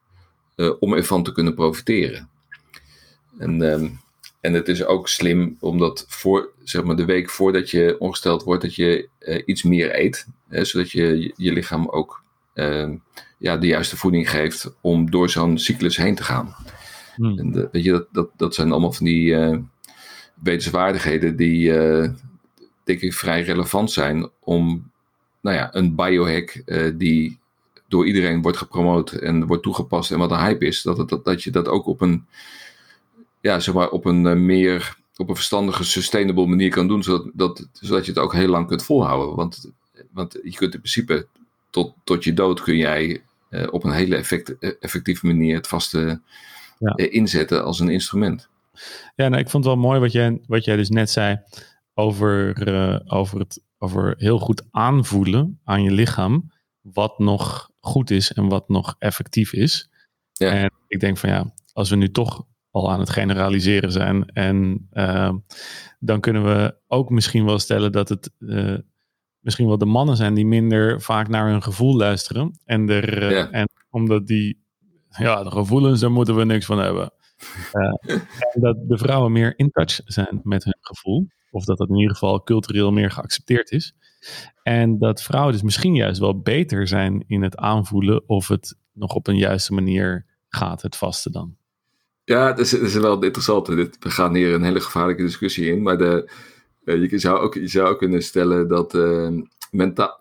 om 0.79 0.93
ervan 0.93 1.23
te 1.23 1.33
kunnen 1.33 1.55
profiteren. 1.55 2.31
En, 3.39 3.63
ehm, 3.63 3.87
en 4.47 4.53
het 4.53 4.69
is 4.69 4.85
ook 4.85 5.09
slim 5.09 5.57
omdat 5.61 6.05
voor, 6.09 6.53
zeg 6.65 6.85
maar, 6.85 6.97
de 6.97 7.05
week 7.05 7.31
voordat 7.31 7.71
je 7.71 7.97
ongesteld 7.99 8.43
wordt, 8.43 8.63
dat 8.63 8.75
je 8.75 9.09
uh, 9.21 9.43
iets 9.45 9.63
meer 9.63 9.99
eet. 10.01 10.27
Hè, 10.49 10.65
zodat 10.65 10.91
je 10.91 11.33
je 11.37 11.53
lichaam 11.53 11.89
ook 11.89 12.23
uh, 12.55 12.91
ja, 13.39 13.57
de 13.57 13.67
juiste 13.67 13.97
voeding 13.97 14.31
geeft 14.31 14.75
om 14.81 15.11
door 15.11 15.31
zo'n 15.31 15.59
cyclus 15.59 15.97
heen 15.97 16.15
te 16.15 16.23
gaan. 16.23 16.55
Hmm. 17.17 17.39
En 17.39 17.51
de, 17.51 17.69
weet 17.73 17.85
je, 17.85 17.91
dat, 17.91 18.07
dat, 18.13 18.31
dat 18.37 18.55
zijn 18.55 18.71
allemaal 18.71 18.93
van 18.93 19.07
die 19.07 19.31
uh, 19.31 19.59
wetenswaardigheden 20.43 21.37
die 21.37 21.73
denk 22.85 23.01
ik 23.01 23.15
vrij 23.15 23.43
relevant 23.43 23.93
zijn 23.93 24.29
om 24.41 24.91
nou 25.41 25.57
ja, 25.57 25.75
een 25.75 25.95
biohack 25.95 26.63
die 26.95 27.39
door 27.89 28.07
iedereen 28.07 28.43
wordt 28.43 28.59
gepromoot 28.59 29.13
en 29.13 29.47
wordt 29.47 29.63
toegepast 29.63 30.11
en 30.11 30.19
wat 30.19 30.31
een 30.31 30.45
hype 30.45 30.67
is, 30.67 30.83
dat, 30.83 31.09
dat, 31.09 31.25
dat 31.25 31.43
je 31.43 31.51
dat 31.51 31.69
ook 31.69 31.87
op 31.87 32.01
een 32.01 32.27
ja, 33.47 33.61
zeg 33.61 33.75
maar 33.75 33.91
op 33.91 34.05
een 34.05 34.27
eh, 34.27 34.37
meer 34.37 34.97
op 35.17 35.29
een 35.29 35.35
verstandige, 35.35 35.85
sustainable 35.85 36.47
manier 36.47 36.71
kan 36.71 36.89
doen, 36.89 37.03
zodat, 37.03 37.31
dat, 37.35 37.69
zodat 37.73 38.05
je 38.05 38.11
het 38.11 38.21
ook 38.21 38.33
heel 38.33 38.49
lang 38.49 38.67
kunt 38.67 38.83
volhouden. 38.83 39.37
Want, 39.37 39.71
want 40.11 40.33
je 40.33 40.55
kunt 40.55 40.75
in 40.75 40.81
principe 40.81 41.27
tot, 41.71 41.95
tot 42.05 42.25
je 42.25 42.33
dood 42.33 42.63
kun 42.63 42.77
jij 42.77 43.23
uh, 43.51 43.67
op 43.71 43.85
een 43.85 43.93
hele 43.93 44.17
effect, 44.17 44.59
eh, 44.59 44.71
effectieve 44.81 45.27
manier 45.27 45.57
het 45.57 45.69
vaste 45.69 46.21
ja. 46.79 46.93
uh, 46.97 47.13
inzetten 47.13 47.65
als 47.65 47.81
een 47.81 47.89
instrument. 47.89 48.49
Ja, 49.15 49.29
nou, 49.29 49.43
ik 49.43 49.51
vond 49.51 49.65
het 49.65 49.75
wel 49.75 49.83
mooi 49.83 50.01
wat 50.01 50.13
jij, 50.13 50.41
wat 50.47 50.65
jij 50.65 50.77
dus 50.77 50.89
net 50.89 51.11
zei 51.11 51.41
over, 51.95 52.69
uh, 52.69 53.01
over, 53.07 53.39
het, 53.39 53.63
over 53.79 54.15
heel 54.19 54.39
goed 54.39 54.63
aanvoelen 54.71 55.61
aan 55.65 55.83
je 55.83 55.91
lichaam 55.91 56.53
wat 56.81 57.19
nog 57.19 57.71
goed 57.81 58.11
is 58.11 58.33
en 58.33 58.49
wat 58.49 58.69
nog 58.69 58.97
effectief 58.99 59.53
is. 59.53 59.91
Ja. 60.33 60.51
En 60.51 60.71
ik 60.87 61.01
denk 61.01 61.19
van 61.19 61.31
ja, 61.31 61.55
als 61.73 61.91
we 61.91 61.97
nu 61.97 62.11
toch 62.11 62.45
al 62.77 62.91
aan 62.91 63.01
het 63.01 63.11
generaliseren 63.11 63.93
zijn. 63.93 64.27
En 64.27 64.89
uh, 64.93 65.33
dan 65.99 66.21
kunnen 66.21 66.45
we 66.45 66.77
ook 66.87 67.11
misschien 67.11 67.45
wel 67.45 67.59
stellen 67.59 67.93
dat 67.93 68.09
het 68.09 68.31
uh, 68.39 68.79
misschien 69.41 69.67
wel 69.67 69.79
de 69.79 69.87
mannen 69.87 70.17
zijn 70.17 70.35
die 70.35 70.47
minder 70.47 71.01
vaak 71.01 71.29
naar 71.29 71.49
hun 71.49 71.63
gevoel 71.63 71.97
luisteren. 71.97 72.59
En, 72.65 72.89
er, 72.89 73.23
uh, 73.23 73.31
ja. 73.31 73.51
en 73.51 73.69
omdat 73.91 74.27
die, 74.27 74.65
ja, 75.09 75.43
de 75.43 75.51
gevoelens, 75.51 76.01
daar 76.01 76.11
moeten 76.11 76.37
we 76.37 76.45
niks 76.45 76.67
van 76.67 76.79
hebben. 76.79 77.11
en 78.53 78.61
dat 78.61 78.77
de 78.89 78.99
vrouwen 78.99 79.33
meer 79.33 79.59
in 79.59 79.71
touch 79.71 80.01
zijn 80.05 80.41
met 80.43 80.65
hun 80.65 80.79
gevoel. 80.81 81.27
Of 81.51 81.65
dat 81.65 81.79
dat 81.79 81.89
in 81.89 81.97
ieder 81.97 82.13
geval 82.13 82.43
cultureel 82.43 82.93
meer 82.93 83.11
geaccepteerd 83.11 83.71
is. 83.71 83.95
En 84.63 84.99
dat 84.99 85.23
vrouwen 85.23 85.53
dus 85.53 85.63
misschien 85.63 85.95
juist 85.95 86.21
wel 86.21 86.41
beter 86.41 86.89
zijn 86.89 87.25
in 87.27 87.43
het 87.43 87.57
aanvoelen 87.57 88.29
of 88.29 88.49
het 88.49 88.79
nog 88.93 89.15
op 89.15 89.27
een 89.27 89.37
juiste 89.37 89.73
manier 89.73 90.27
gaat, 90.49 90.83
het 90.83 90.97
vasten 90.97 91.33
dan. 91.33 91.57
Ja, 92.27 92.47
het 92.47 92.59
is, 92.59 92.73
het 92.73 92.83
is 92.83 92.95
wel 92.95 93.23
interessant. 93.23 93.67
we 93.67 93.91
gaan 93.99 94.35
hier 94.35 94.55
een 94.55 94.63
hele 94.63 94.81
gevaarlijke 94.81 95.23
discussie 95.23 95.67
in. 95.67 95.83
Maar 95.83 95.99
de, 95.99 96.31
eh, 96.85 97.11
je, 97.11 97.19
zou 97.19 97.39
ook, 97.39 97.55
je 97.55 97.69
zou 97.69 97.89
ook 97.89 97.99
kunnen 97.99 98.23
stellen 98.23 98.69
dat 98.69 98.95
uh, 98.95 99.29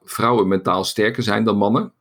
vrouwen 0.03 0.47
mentaal 0.47 0.83
sterker 0.83 1.23
zijn 1.23 1.43
dan 1.43 1.57
mannen. 1.57 1.93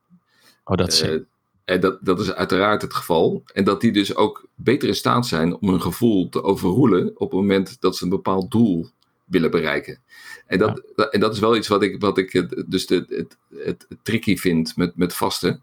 Oh, 0.65 0.77
dat 0.77 0.93
is. 0.93 1.03
Uh, 1.03 1.21
en 1.65 1.81
dat, 1.81 1.99
dat 2.01 2.21
is 2.21 2.33
uiteraard 2.33 2.83
het 2.83 2.95
geval. 2.95 3.43
En 3.53 3.65
dat 3.65 3.81
die 3.81 3.93
dus 3.93 4.17
ook 4.17 4.47
beter 4.55 4.89
in 4.89 4.95
staat 4.95 5.27
zijn 5.27 5.57
om 5.57 5.69
hun 5.69 5.83
gevoel 5.83 6.29
te 6.29 6.43
overroelen 6.43 7.09
op 7.15 7.31
het 7.31 7.41
moment 7.41 7.81
dat 7.81 7.97
ze 7.97 8.05
een 8.05 8.11
bepaald 8.11 8.51
doel 8.51 8.89
willen 9.25 9.51
bereiken. 9.51 9.99
En 10.47 10.59
dat, 10.59 10.83
en 11.11 11.21
dat 11.21 11.33
is 11.33 11.39
wel 11.39 11.57
iets 11.57 11.69
wat 11.69 11.83
ik, 11.83 12.01
wat 12.01 12.19
ik 12.19 12.47
dus 12.67 12.87
de, 12.87 13.05
het, 13.09 13.37
het, 13.65 13.87
tricky 14.03 14.37
vind 14.37 14.77
met, 14.77 14.97
met 14.97 15.15
vasten. 15.15 15.63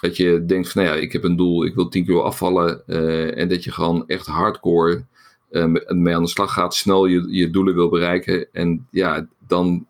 Dat 0.00 0.16
je 0.16 0.44
denkt 0.44 0.72
van, 0.72 0.82
nou 0.82 0.96
ja, 0.96 1.02
ik 1.02 1.12
heb 1.12 1.24
een 1.24 1.36
doel, 1.36 1.64
ik 1.64 1.74
wil 1.74 1.88
10 1.88 2.04
kilo 2.04 2.20
afvallen. 2.20 2.82
Uh, 2.86 3.38
en 3.38 3.48
dat 3.48 3.64
je 3.64 3.72
gewoon 3.72 4.06
echt 4.06 4.26
hardcore 4.26 5.04
uh, 5.50 5.64
mee 5.88 6.14
aan 6.14 6.22
de 6.22 6.28
slag 6.28 6.52
gaat, 6.52 6.74
snel 6.74 7.06
je, 7.06 7.26
je 7.28 7.50
doelen 7.50 7.74
wil 7.74 7.88
bereiken. 7.88 8.48
En 8.52 8.86
ja, 8.90 9.26
dan 9.46 9.86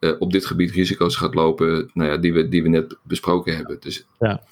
uh, 0.00 0.12
op 0.18 0.32
dit 0.32 0.46
gebied 0.46 0.70
risico's 0.70 1.16
gaat 1.16 1.34
lopen, 1.34 1.90
nou 1.94 2.10
ja, 2.10 2.16
die, 2.16 2.32
we, 2.32 2.48
die 2.48 2.62
we 2.62 2.68
net 2.68 2.96
besproken 3.02 3.56
hebben. 3.56 3.76
Dus, 3.80 4.06
ja. 4.18 4.42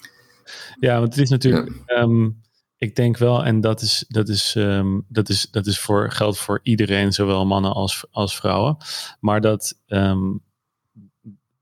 ja, 0.79 0.99
want 0.99 1.15
het 1.15 1.23
is 1.23 1.29
natuurlijk... 1.29 1.71
Ja. 1.85 2.01
Um, 2.01 2.39
ik 2.77 2.95
denk 2.95 3.17
wel, 3.17 3.45
en 3.45 3.61
dat 3.61 3.81
is, 3.81 4.05
dat 4.07 4.29
is, 4.29 4.55
um, 4.55 5.05
dat 5.07 5.29
is, 5.29 5.47
dat 5.51 5.65
is 5.65 5.79
voor, 5.79 6.11
geldt 6.11 6.37
voor 6.37 6.59
iedereen, 6.63 7.11
zowel 7.11 7.45
mannen 7.45 7.73
als, 7.73 8.05
als 8.11 8.35
vrouwen. 8.35 8.77
Maar 9.19 9.41
dat 9.41 9.79
um, 9.87 10.41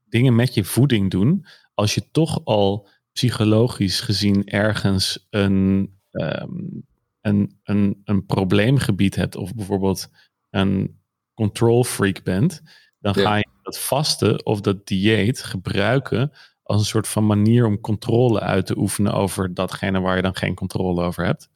dingen 0.08 0.34
met 0.34 0.54
je 0.54 0.64
voeding 0.64 1.10
doen, 1.10 1.46
als 1.74 1.94
je 1.94 2.10
toch 2.10 2.44
al 2.44 2.88
psychologisch 3.12 4.00
gezien 4.00 4.46
ergens 4.46 5.26
een, 5.30 5.90
um, 6.10 6.86
een, 7.20 7.58
een, 7.62 8.00
een 8.04 8.26
probleemgebied 8.26 9.14
hebt, 9.14 9.36
of 9.36 9.54
bijvoorbeeld 9.54 10.10
een 10.50 11.00
control 11.34 11.84
freak 11.84 12.22
bent, 12.22 12.62
dan 12.98 13.14
ga 13.14 13.36
je 13.36 13.48
dat 13.62 13.80
vasten 13.80 14.46
of 14.46 14.60
dat 14.60 14.86
dieet 14.86 15.42
gebruiken 15.42 16.32
als 16.62 16.80
een 16.80 16.86
soort 16.86 17.08
van 17.08 17.26
manier 17.26 17.66
om 17.66 17.80
controle 17.80 18.40
uit 18.40 18.66
te 18.66 18.78
oefenen 18.78 19.12
over 19.12 19.54
datgene 19.54 20.00
waar 20.00 20.16
je 20.16 20.22
dan 20.22 20.36
geen 20.36 20.54
controle 20.54 21.02
over 21.02 21.24
hebt. 21.24 21.50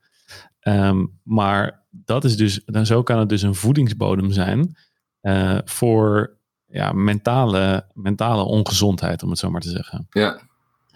Um, 0.61 1.21
maar 1.23 1.87
dat 1.91 2.25
is 2.25 2.37
dus, 2.37 2.63
dan 2.65 2.87
zo 2.87 3.03
kan 3.03 3.19
het 3.19 3.29
dus 3.29 3.43
een 3.43 3.55
voedingsbodem 3.55 4.31
zijn 4.31 4.77
uh, 5.23 5.59
voor 5.65 6.37
ja, 6.67 6.93
mentale, 6.93 7.87
mentale 7.93 8.43
ongezondheid, 8.43 9.23
om 9.23 9.31
het 9.31 9.39
zo 9.39 9.51
maar 9.51 9.61
te 9.61 9.71
zeggen. 9.71 10.07
Ja. 10.11 10.41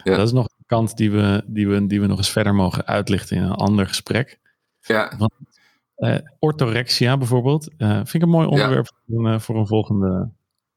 Ja. 0.05 0.17
Dat 0.17 0.27
is 0.27 0.33
nog 0.33 0.45
een 0.45 0.67
kant 0.67 0.97
die 0.97 1.11
we, 1.11 1.43
die, 1.47 1.69
we, 1.69 1.87
die 1.87 2.01
we 2.01 2.07
nog 2.07 2.19
eens 2.19 2.31
verder 2.31 2.55
mogen 2.55 2.87
uitlichten 2.87 3.37
in 3.37 3.43
een 3.43 3.51
ander 3.51 3.87
gesprek. 3.87 4.39
Ja. 4.81 5.13
Want, 5.19 5.33
uh, 5.97 6.19
orthorexia 6.39 7.17
bijvoorbeeld, 7.17 7.71
uh, 7.79 7.95
vind 7.95 8.15
ik 8.15 8.23
een 8.23 8.29
mooi 8.29 8.47
onderwerp 8.47 8.87
ja. 8.87 9.15
voor, 9.15 9.27
een, 9.27 9.41
voor 9.41 9.57
een 9.57 9.67
volgende 9.67 10.31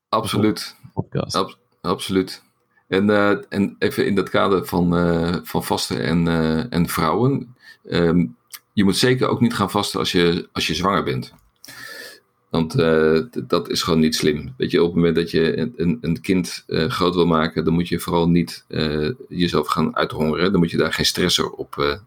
Absoluut. 0.10 0.76
podcast. 0.94 1.36
Ab 1.36 1.58
absoluut. 1.82 2.44
En, 2.88 3.10
uh, 3.10 3.38
en 3.50 3.76
even 3.80 4.06
in 4.06 4.16
dat 4.16 4.30
kader 4.30 4.66
van, 4.66 4.90
van 5.46 5.64
vasten 5.64 6.04
en, 6.04 6.28
en 6.70 6.88
vrouwen. 6.88 7.56
Um, 7.84 8.38
je 8.74 8.84
moet 8.84 8.98
zeker 8.98 9.28
ook 9.28 9.42
niet 9.42 9.54
gaan 9.54 9.70
vasten 9.72 10.00
als 10.00 10.12
je, 10.12 10.50
als 10.52 10.68
je 10.68 10.76
zwanger 10.76 11.04
bent. 11.04 11.34
Want 12.52 12.76
dat 13.48 13.70
is 13.70 13.82
gewoon 13.82 14.00
niet 14.00 14.16
slim. 14.16 14.54
Weet 14.58 14.72
je, 14.72 14.80
op 14.80 14.86
het 14.86 14.96
moment 14.96 15.16
dat 15.16 15.32
je 15.32 15.58
een, 15.76 15.98
een 16.02 16.22
kind 16.22 16.64
groot 16.68 17.16
wil 17.16 17.26
maken, 17.26 17.66
dan 17.66 17.74
moet 17.74 17.88
je 17.88 18.00
vooral 18.00 18.30
niet 18.30 18.66
jezelf 19.28 19.68
gaan 19.68 19.96
uithongeren. 19.96 20.52
Dan 20.52 20.62
moet 20.62 20.72
je 20.72 20.78
daar 20.78 20.94
geen 20.94 21.06
stressor 21.06 21.52
op 21.52 22.00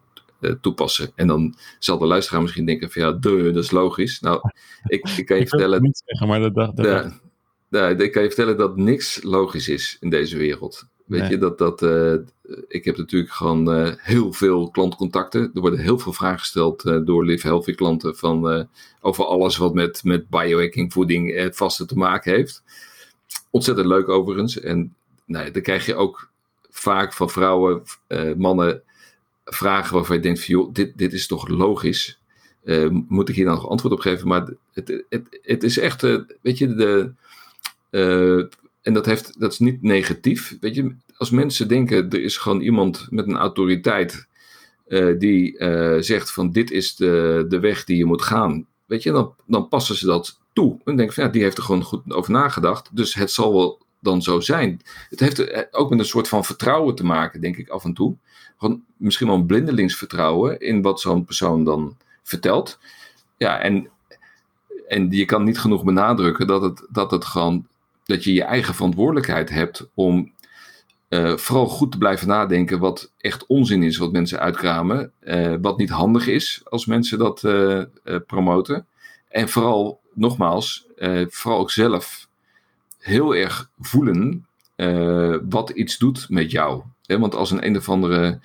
toepassen. 0.61 1.11
En 1.15 1.27
dan 1.27 1.55
zal 1.79 1.97
de 1.97 2.05
luisteraar 2.05 2.41
misschien 2.41 2.65
denken 2.65 2.91
van 2.91 3.01
ja, 3.01 3.11
duh, 3.11 3.53
dat 3.53 3.63
is 3.63 3.71
logisch. 3.71 4.19
Nou, 4.19 4.39
ik, 4.87 5.07
ik 5.17 5.25
kan 5.25 5.35
je 5.35 5.43
ik 5.45 5.49
vertellen... 5.49 5.81
Niet 5.81 6.01
zeggen, 6.05 6.27
maar 6.27 6.39
dat, 6.39 6.55
dat, 6.55 6.75
dat 6.75 7.19
ja, 7.69 7.87
ik 7.87 8.11
kan 8.11 8.21
je 8.21 8.27
vertellen 8.27 8.57
dat 8.57 8.77
niks 8.77 9.23
logisch 9.23 9.69
is 9.69 9.97
in 9.99 10.09
deze 10.09 10.37
wereld. 10.37 10.87
Weet 11.05 11.21
Nee. 11.21 11.29
je, 11.29 11.37
dat, 11.37 11.57
dat, 11.57 11.81
uh, 11.81 12.13
ik 12.67 12.85
heb 12.85 12.97
natuurlijk 12.97 13.31
gewoon 13.31 13.79
uh, 13.79 13.93
heel 13.97 14.33
veel 14.33 14.69
klantcontacten. 14.69 15.51
Er 15.53 15.61
worden 15.61 15.79
heel 15.79 15.99
veel 15.99 16.13
vragen 16.13 16.39
gesteld 16.39 16.85
uh, 16.85 17.05
door 17.05 17.25
Live 17.25 17.47
Healthy 17.47 17.73
klanten 17.73 18.15
van, 18.15 18.67
over 19.01 19.25
alles 19.25 19.57
wat 19.57 19.73
met, 19.73 20.03
met 20.03 20.29
biohacking, 20.29 20.93
voeding, 20.93 21.35
het 21.35 21.55
vaste 21.55 21.85
te 21.85 21.97
maken 21.97 22.33
heeft. 22.33 22.63
Ontzettend 23.49 23.87
leuk 23.87 24.09
overigens. 24.09 24.59
En 24.59 24.95
nou, 25.25 25.51
dan 25.51 25.61
krijg 25.61 25.85
je 25.85 25.95
ook 25.95 26.29
vaak 26.69 27.13
van 27.13 27.29
vrouwen, 27.29 27.83
mannen, 28.37 28.81
vragen 29.45 29.95
waarvan 29.95 30.15
je 30.15 30.21
denkt 30.21 30.39
van 30.45 30.55
joh, 30.55 30.73
dit, 30.73 30.97
dit 30.97 31.13
is 31.13 31.27
toch 31.27 31.47
logisch. 31.47 32.19
moet 33.07 33.29
ik 33.29 33.35
hier 33.35 33.45
nou 33.45 33.57
nog 33.57 33.69
antwoord 33.69 33.93
op 33.93 33.99
geven? 33.99 34.27
Maar 34.27 34.47
het, 34.73 35.03
het, 35.09 35.39
het 35.41 35.63
is 35.63 35.77
echt, 35.77 36.01
weet 36.41 36.57
je, 36.57 36.75
de... 36.75 37.11
Uh, 37.91 38.45
en 38.85 38.93
dat, 38.93 39.05
heeft, 39.05 39.39
dat 39.39 39.51
is 39.51 39.59
niet 39.59 39.81
negatief. 39.81 40.57
Weet 40.59 40.75
je, 40.75 40.95
als 41.17 41.29
mensen 41.29 41.67
denken, 41.67 42.09
er 42.09 42.23
is 42.23 42.37
gewoon 42.37 42.61
iemand 42.61 43.07
met 43.09 43.27
een 43.27 43.37
autoriteit 43.37 44.27
uh, 44.87 45.19
die 45.19 45.59
uh, 45.59 45.95
zegt 45.99 46.31
van 46.31 46.51
dit 46.51 46.71
is 46.71 46.95
de, 46.95 47.45
de 47.49 47.59
weg 47.59 47.83
die 47.83 47.97
je 47.97 48.05
moet 48.05 48.21
gaan. 48.21 48.65
Weet 48.85 49.03
je, 49.03 49.11
dan, 49.11 49.33
dan 49.45 49.67
passen 49.67 49.95
ze 49.95 50.05
dat 50.05 50.39
toe. 50.53 50.79
En 50.83 50.95
denken 50.95 51.15
van 51.15 51.23
ja, 51.23 51.29
die 51.29 51.41
heeft 51.41 51.57
er 51.57 51.63
gewoon 51.63 51.83
goed 51.83 52.13
over 52.13 52.31
nagedacht. 52.31 52.95
Dus 52.95 53.13
het 53.13 53.31
zal 53.31 53.53
wel 53.53 53.81
dan 53.99 54.21
zo 54.21 54.39
zijn. 54.39 54.81
Het 55.09 55.19
heeft 55.19 55.73
ook 55.73 55.89
met 55.89 55.99
een 55.99 56.05
soort 56.05 56.27
van 56.27 56.45
vertrouwen 56.45 56.95
te 56.95 57.05
maken, 57.05 57.41
denk 57.41 57.57
ik 57.57 57.69
af 57.69 57.83
en 57.83 57.93
toe. 57.93 58.15
Gewoon 58.57 58.83
misschien 58.97 59.27
wel 59.27 59.35
een 59.35 59.45
blindelingsvertrouwen 59.45 60.59
in 60.59 60.81
wat 60.81 61.01
zo'n 61.01 61.25
persoon 61.25 61.63
dan 61.63 61.97
vertelt. 62.23 62.79
Ja, 63.37 63.59
en, 63.59 63.89
en 64.87 65.11
je 65.11 65.25
kan 65.25 65.43
niet 65.43 65.59
genoeg 65.59 65.83
benadrukken 65.83 66.47
dat 66.47 66.61
het, 66.61 66.87
dat 66.89 67.11
het 67.11 67.25
gewoon 67.25 67.67
dat 68.05 68.23
je 68.23 68.33
je 68.33 68.43
eigen 68.43 68.73
verantwoordelijkheid 68.73 69.49
hebt 69.49 69.89
om 69.93 70.33
uh, 71.09 71.37
vooral 71.37 71.67
goed 71.67 71.91
te 71.91 71.97
blijven 71.97 72.27
nadenken 72.27 72.79
wat 72.79 73.11
echt 73.17 73.45
onzin 73.45 73.83
is 73.83 73.97
wat 73.97 74.11
mensen 74.11 74.39
uitkramen, 74.39 75.11
uh, 75.23 75.55
wat 75.61 75.77
niet 75.77 75.89
handig 75.89 76.27
is 76.27 76.61
als 76.63 76.85
mensen 76.85 77.17
dat 77.17 77.43
uh, 77.43 77.83
promoten. 78.27 78.85
En 79.29 79.49
vooral, 79.49 79.99
nogmaals, 80.13 80.87
vooral 81.27 81.59
ook 81.59 81.71
zelf 81.71 82.27
heel 82.99 83.35
erg 83.35 83.69
voelen 83.79 84.45
wat 85.49 85.69
iets 85.69 85.97
doet 85.97 86.29
met 86.29 86.51
jou. 86.51 86.83
Want 87.05 87.35
als 87.35 87.51
een 87.51 87.65
een 87.65 87.77
of 87.77 87.89
andere 87.89 88.39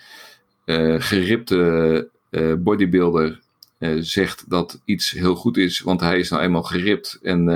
geripte 0.99 2.09
bodybuilder 2.59 3.41
zegt 4.01 4.51
dat 4.51 4.81
iets 4.85 5.11
heel 5.11 5.35
goed 5.35 5.57
is, 5.57 5.81
want 5.81 6.01
hij 6.01 6.19
is 6.19 6.31
nou 6.31 6.43
eenmaal 6.43 6.63
geript 6.63 7.19
en 7.23 7.49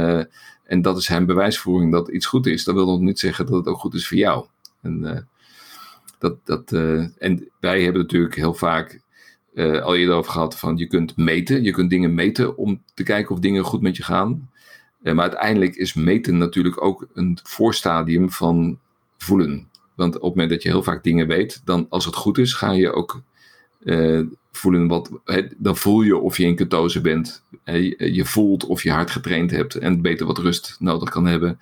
en 0.65 0.83
dat 0.83 0.97
is 0.97 1.05
zijn 1.05 1.27
bewijsvoering 1.27 1.93
dat 1.93 2.09
iets 2.09 2.27
goed 2.27 2.47
is, 2.47 2.65
dan 2.65 2.75
wil 2.75 2.87
dat 2.87 3.01
niet 3.01 3.19
zeggen 3.19 3.47
dat 3.47 3.55
het 3.55 3.67
ook 3.67 3.79
goed 3.79 3.95
is 3.95 4.09
voor 4.09 4.17
jou. 4.17 4.47
En, 4.83 5.01
uh, 5.03 5.19
dat, 6.19 6.37
dat, 6.45 6.73
en 7.19 7.49
wij 7.61 7.83
hebben 7.83 8.03
natuurlijk 8.03 8.35
heel 8.35 8.55
vaak 8.55 9.01
al 9.57 9.97
eerder 9.97 10.15
over 10.15 10.33
gehad 10.33 10.59
van 10.59 10.77
je 10.77 10.87
kunt 10.87 11.17
meten, 11.17 11.63
je 11.63 11.71
kunt 11.71 11.91
dingen 11.91 12.15
meten 12.15 12.57
om 12.57 12.83
te 12.95 13.03
kijken 13.03 13.35
of 13.35 13.41
dingen 13.41 13.65
goed 13.65 13.81
met 13.81 13.97
je 13.97 14.03
gaan. 14.03 14.51
maar 15.03 15.19
uiteindelijk 15.19 15.75
is 15.75 15.95
meten 15.95 16.39
natuurlijk 16.39 16.83
ook 16.83 17.07
een 17.15 17.39
voorstadium 17.43 18.31
van 18.31 18.79
voelen. 19.17 19.69
Want 19.95 20.15
op 20.15 20.23
het 20.23 20.31
moment 20.31 20.51
dat 20.51 20.63
je 20.63 20.69
heel 20.69 20.83
vaak 20.83 21.03
dingen 21.05 21.27
weet, 21.27 21.63
dan 21.65 21.87
als 21.89 22.05
het 22.05 22.15
goed 22.15 22.39
is, 22.39 22.53
ga 22.53 22.73
je 22.73 22.93
ook 22.93 23.23
voelen 24.53 24.87
wat, 24.87 25.11
dan 25.57 25.77
voel 25.77 26.03
je 26.03 26.17
of 26.17 26.37
je 26.37 26.45
in 26.45 26.57
ketose 26.57 27.01
bent. 27.01 27.43
Je 27.97 28.25
voelt 28.25 28.67
of 28.67 28.83
je 28.83 28.91
hard 28.91 29.11
getraind 29.11 29.51
hebt 29.51 29.75
en 29.75 30.01
beter 30.01 30.27
wat 30.27 30.39
rust 30.39 30.77
nodig 30.79 31.11
kan 31.11 31.27
hebben. 31.27 31.59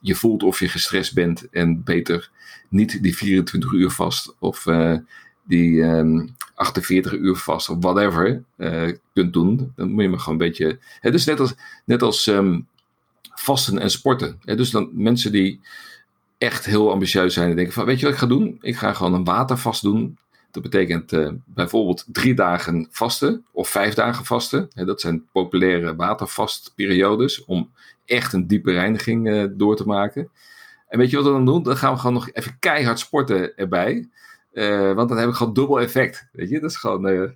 Je 0.00 0.14
voelt 0.14 0.42
of 0.42 0.60
je 0.60 0.68
gestrest 0.68 1.14
bent 1.14 1.50
en 1.50 1.82
beter 1.84 2.30
niet 2.68 3.02
die 3.02 3.16
24 3.16 3.72
uur 3.72 3.90
vast 3.90 4.36
of 4.38 4.66
uh, 4.66 4.96
die 5.44 5.82
um, 5.82 6.34
48 6.54 7.12
uur 7.12 7.36
vast 7.36 7.68
of 7.68 7.76
whatever 7.80 8.42
uh, 8.56 8.92
kunt 9.14 9.32
doen. 9.32 9.72
Dan 9.76 9.90
moet 9.90 10.02
je 10.02 10.08
maar 10.08 10.18
gewoon 10.18 10.40
een 10.40 10.46
beetje. 10.46 10.78
He, 11.00 11.10
dus 11.10 11.24
net 11.24 11.40
als, 11.40 11.54
net 11.84 12.02
als 12.02 12.26
um, 12.26 12.66
vasten 13.34 13.78
en 13.78 13.90
sporten. 13.90 14.38
dus 14.44 14.70
dan 14.70 14.90
mensen 14.92 15.32
die 15.32 15.60
echt 16.38 16.66
heel 16.66 16.90
ambitieus 16.90 17.34
zijn 17.34 17.50
en 17.50 17.56
denken 17.56 17.74
van 17.74 17.84
weet 17.84 17.98
je 17.98 18.04
wat 18.04 18.14
ik 18.14 18.20
ga 18.20 18.26
doen? 18.26 18.58
Ik 18.60 18.76
ga 18.76 18.92
gewoon 18.92 19.14
een 19.14 19.24
watervast 19.24 19.82
doen 19.82 20.18
dat 20.62 20.70
betekent 20.70 21.12
uh, 21.12 21.28
bijvoorbeeld 21.44 22.04
drie 22.12 22.34
dagen 22.34 22.86
vasten 22.90 23.44
of 23.52 23.68
vijf 23.68 23.94
dagen 23.94 24.24
vasten. 24.24 24.68
Dat 24.74 25.00
zijn 25.00 25.28
populaire 25.32 25.96
watervastperiodes 25.96 27.44
om 27.44 27.70
echt 28.04 28.32
een 28.32 28.46
diepe 28.46 28.72
reiniging 28.72 29.28
uh, 29.28 29.44
door 29.50 29.76
te 29.76 29.86
maken. 29.86 30.30
En 30.88 30.98
weet 30.98 31.10
je 31.10 31.16
wat 31.16 31.24
we 31.24 31.30
dan 31.30 31.44
doen? 31.44 31.62
Dan 31.62 31.76
gaan 31.76 31.92
we 31.92 31.98
gewoon 31.98 32.14
nog 32.14 32.30
even 32.32 32.56
keihard 32.58 32.98
sporten 32.98 33.56
erbij. 33.56 34.08
Uh, 34.52 34.92
want 34.92 35.08
dan 35.08 35.18
heb 35.18 35.28
ik 35.28 35.34
gewoon 35.34 35.54
dubbel 35.54 35.80
effect. 35.80 36.28
Weet 36.32 36.48
je, 36.48 36.60
dat 36.60 36.70
is 36.70 36.76
gewoon. 36.76 37.34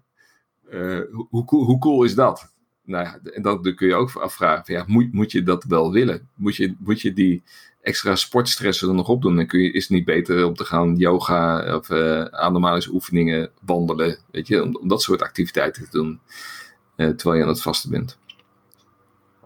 hoe, 1.30 1.44
cool, 1.44 1.64
hoe 1.64 1.78
cool 1.78 2.04
is 2.04 2.14
dat? 2.14 2.52
Nou 2.85 3.04
ja, 3.04 3.33
en 3.33 3.42
dan 3.42 3.62
kun 3.62 3.87
je 3.87 3.94
ook 3.94 4.16
afvragen: 4.16 4.74
ja, 4.74 4.85
moet, 4.87 5.12
moet 5.12 5.33
je 5.33 5.42
dat 5.42 5.64
wel 5.64 5.92
willen? 5.92 6.28
Moet 6.35 6.56
je, 6.56 6.74
moet 6.78 7.00
je 7.00 7.12
die 7.12 7.42
extra 7.83 8.14
sportstressen 8.14 8.88
er 8.88 8.95
nog 8.95 9.09
op 9.09 9.23
doen? 9.23 9.37
Dan 9.37 9.47
kun 9.47 9.61
je, 9.61 9.73
is 9.73 9.83
het 9.83 9.93
niet 9.93 10.05
beter 10.05 10.47
om 10.47 10.55
te 10.55 10.64
gaan 10.64 10.97
yoga 10.97 11.75
of 11.77 11.90
uh, 11.90 12.25
ademhalingsoefeningen, 12.25 13.51
wandelen, 13.61 14.19
weet 14.31 14.47
je, 14.47 14.62
om, 14.62 14.77
om, 14.77 14.88
dat 14.88 15.03
soort 15.03 15.23
activiteiten 15.23 15.85
te 15.85 15.90
doen 15.90 16.21
terwijl 16.97 17.37
je 17.37 17.43
aan 17.43 17.49
het 17.49 17.62
vasten 17.62 17.90
bent. 17.90 18.19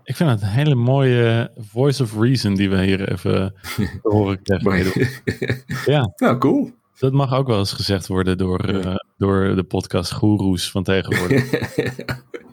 Ik 0.05 0.17
vind 0.17 0.31
het 0.31 0.43
een 0.43 0.49
hele 0.49 0.75
mooie 0.75 1.51
voice 1.57 2.03
of 2.03 2.19
reason 2.19 2.55
die 2.55 2.71
we 2.71 2.83
hier 2.83 3.13
even 3.13 3.55
horen 4.03 4.43
krijgen. 4.43 5.09
ja. 5.93 6.13
Nou, 6.17 6.39
cool. 6.39 6.73
Dat 6.99 7.13
mag 7.13 7.33
ook 7.33 7.47
wel 7.47 7.59
eens 7.59 7.73
gezegd 7.73 8.07
worden 8.07 8.39
door, 8.39 8.75
uh, 8.75 8.95
door 9.19 9.57
de 9.57 9.63
podcast 9.63 10.13
goeroes 10.13 10.71
van 10.71 10.83
tegenwoordig. 10.83 11.51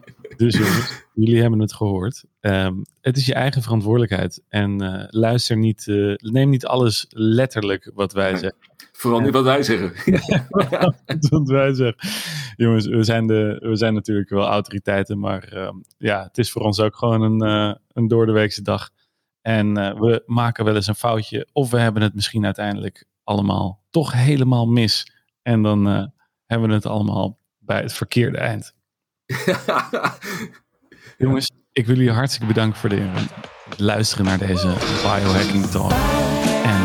dus 0.41 0.57
jongens, 0.57 1.05
jullie 1.13 1.41
hebben 1.41 1.59
het 1.59 1.73
gehoord. 1.73 2.23
Um, 2.39 2.81
het 3.01 3.17
is 3.17 3.25
je 3.25 3.33
eigen 3.33 3.61
verantwoordelijkheid. 3.61 4.43
En 4.49 4.83
uh, 4.83 5.03
luister 5.07 5.57
niet, 5.57 5.87
uh, 5.87 6.15
neem 6.17 6.49
niet 6.49 6.65
alles 6.65 7.05
letterlijk 7.09 7.91
wat 7.93 8.13
wij 8.13 8.35
zeggen. 8.35 8.59
Vooral 8.91 9.19
niet 9.19 9.33
wat 9.33 9.43
wij 9.43 9.63
zeggen. 9.63 9.93
wat 11.29 11.47
wij 11.47 11.73
zeggen. 11.73 11.95
Jongens, 12.55 12.85
we 12.85 13.03
zijn, 13.03 13.27
de, 13.27 13.57
we 13.59 13.75
zijn 13.75 13.93
natuurlijk 13.93 14.29
wel 14.29 14.45
autoriteiten, 14.47 15.19
maar 15.19 15.53
uh, 15.53 15.69
ja, 15.97 16.23
het 16.23 16.37
is 16.37 16.51
voor 16.51 16.61
ons 16.61 16.79
ook 16.79 16.95
gewoon 16.95 17.21
een, 17.21 17.43
uh, 17.43 17.75
een 17.93 18.07
doordeweekse 18.07 18.61
dag. 18.61 18.89
En 19.41 19.73
we 19.73 20.23
maken 20.25 20.65
wel 20.65 20.75
eens 20.75 20.87
een 20.87 20.95
foutje, 20.95 21.47
of 21.53 21.71
we 21.71 21.79
hebben 21.79 22.01
het 22.01 22.13
misschien 22.15 22.45
uiteindelijk 22.45 23.05
allemaal 23.23 23.83
toch 23.89 24.13
helemaal 24.13 24.65
mis. 24.65 25.11
En 25.41 25.61
dan 25.61 25.85
hebben 26.45 26.69
we 26.69 26.75
het 26.75 26.85
allemaal 26.85 27.39
bij 27.59 27.81
het 27.81 27.93
verkeerde 27.93 28.37
eind. 28.37 28.73
Jongens, 31.17 31.51
ik 31.71 31.85
wil 31.85 31.95
jullie 31.95 32.11
hartstikke 32.11 32.47
bedanken 32.47 32.79
voor 32.79 32.89
de, 32.89 33.09
het 33.69 33.79
luisteren 33.79 34.25
naar 34.25 34.37
deze 34.37 34.67
biohacking 35.01 35.65
talk. 35.65 35.91
En 36.63 36.81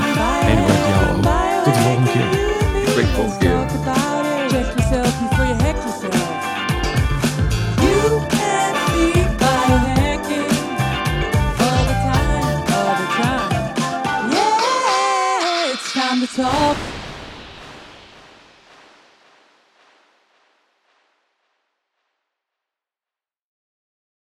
Eduard, 0.49 0.87
jou 0.89 1.17
ook. 1.17 1.65
Tot 1.65 1.75
de 1.75 1.81
volgende. 1.81 2.11
Ik 2.11 2.89
spreek 2.89 3.07
de 3.07 3.13
volgende 3.13 3.39
keer. 3.39 3.56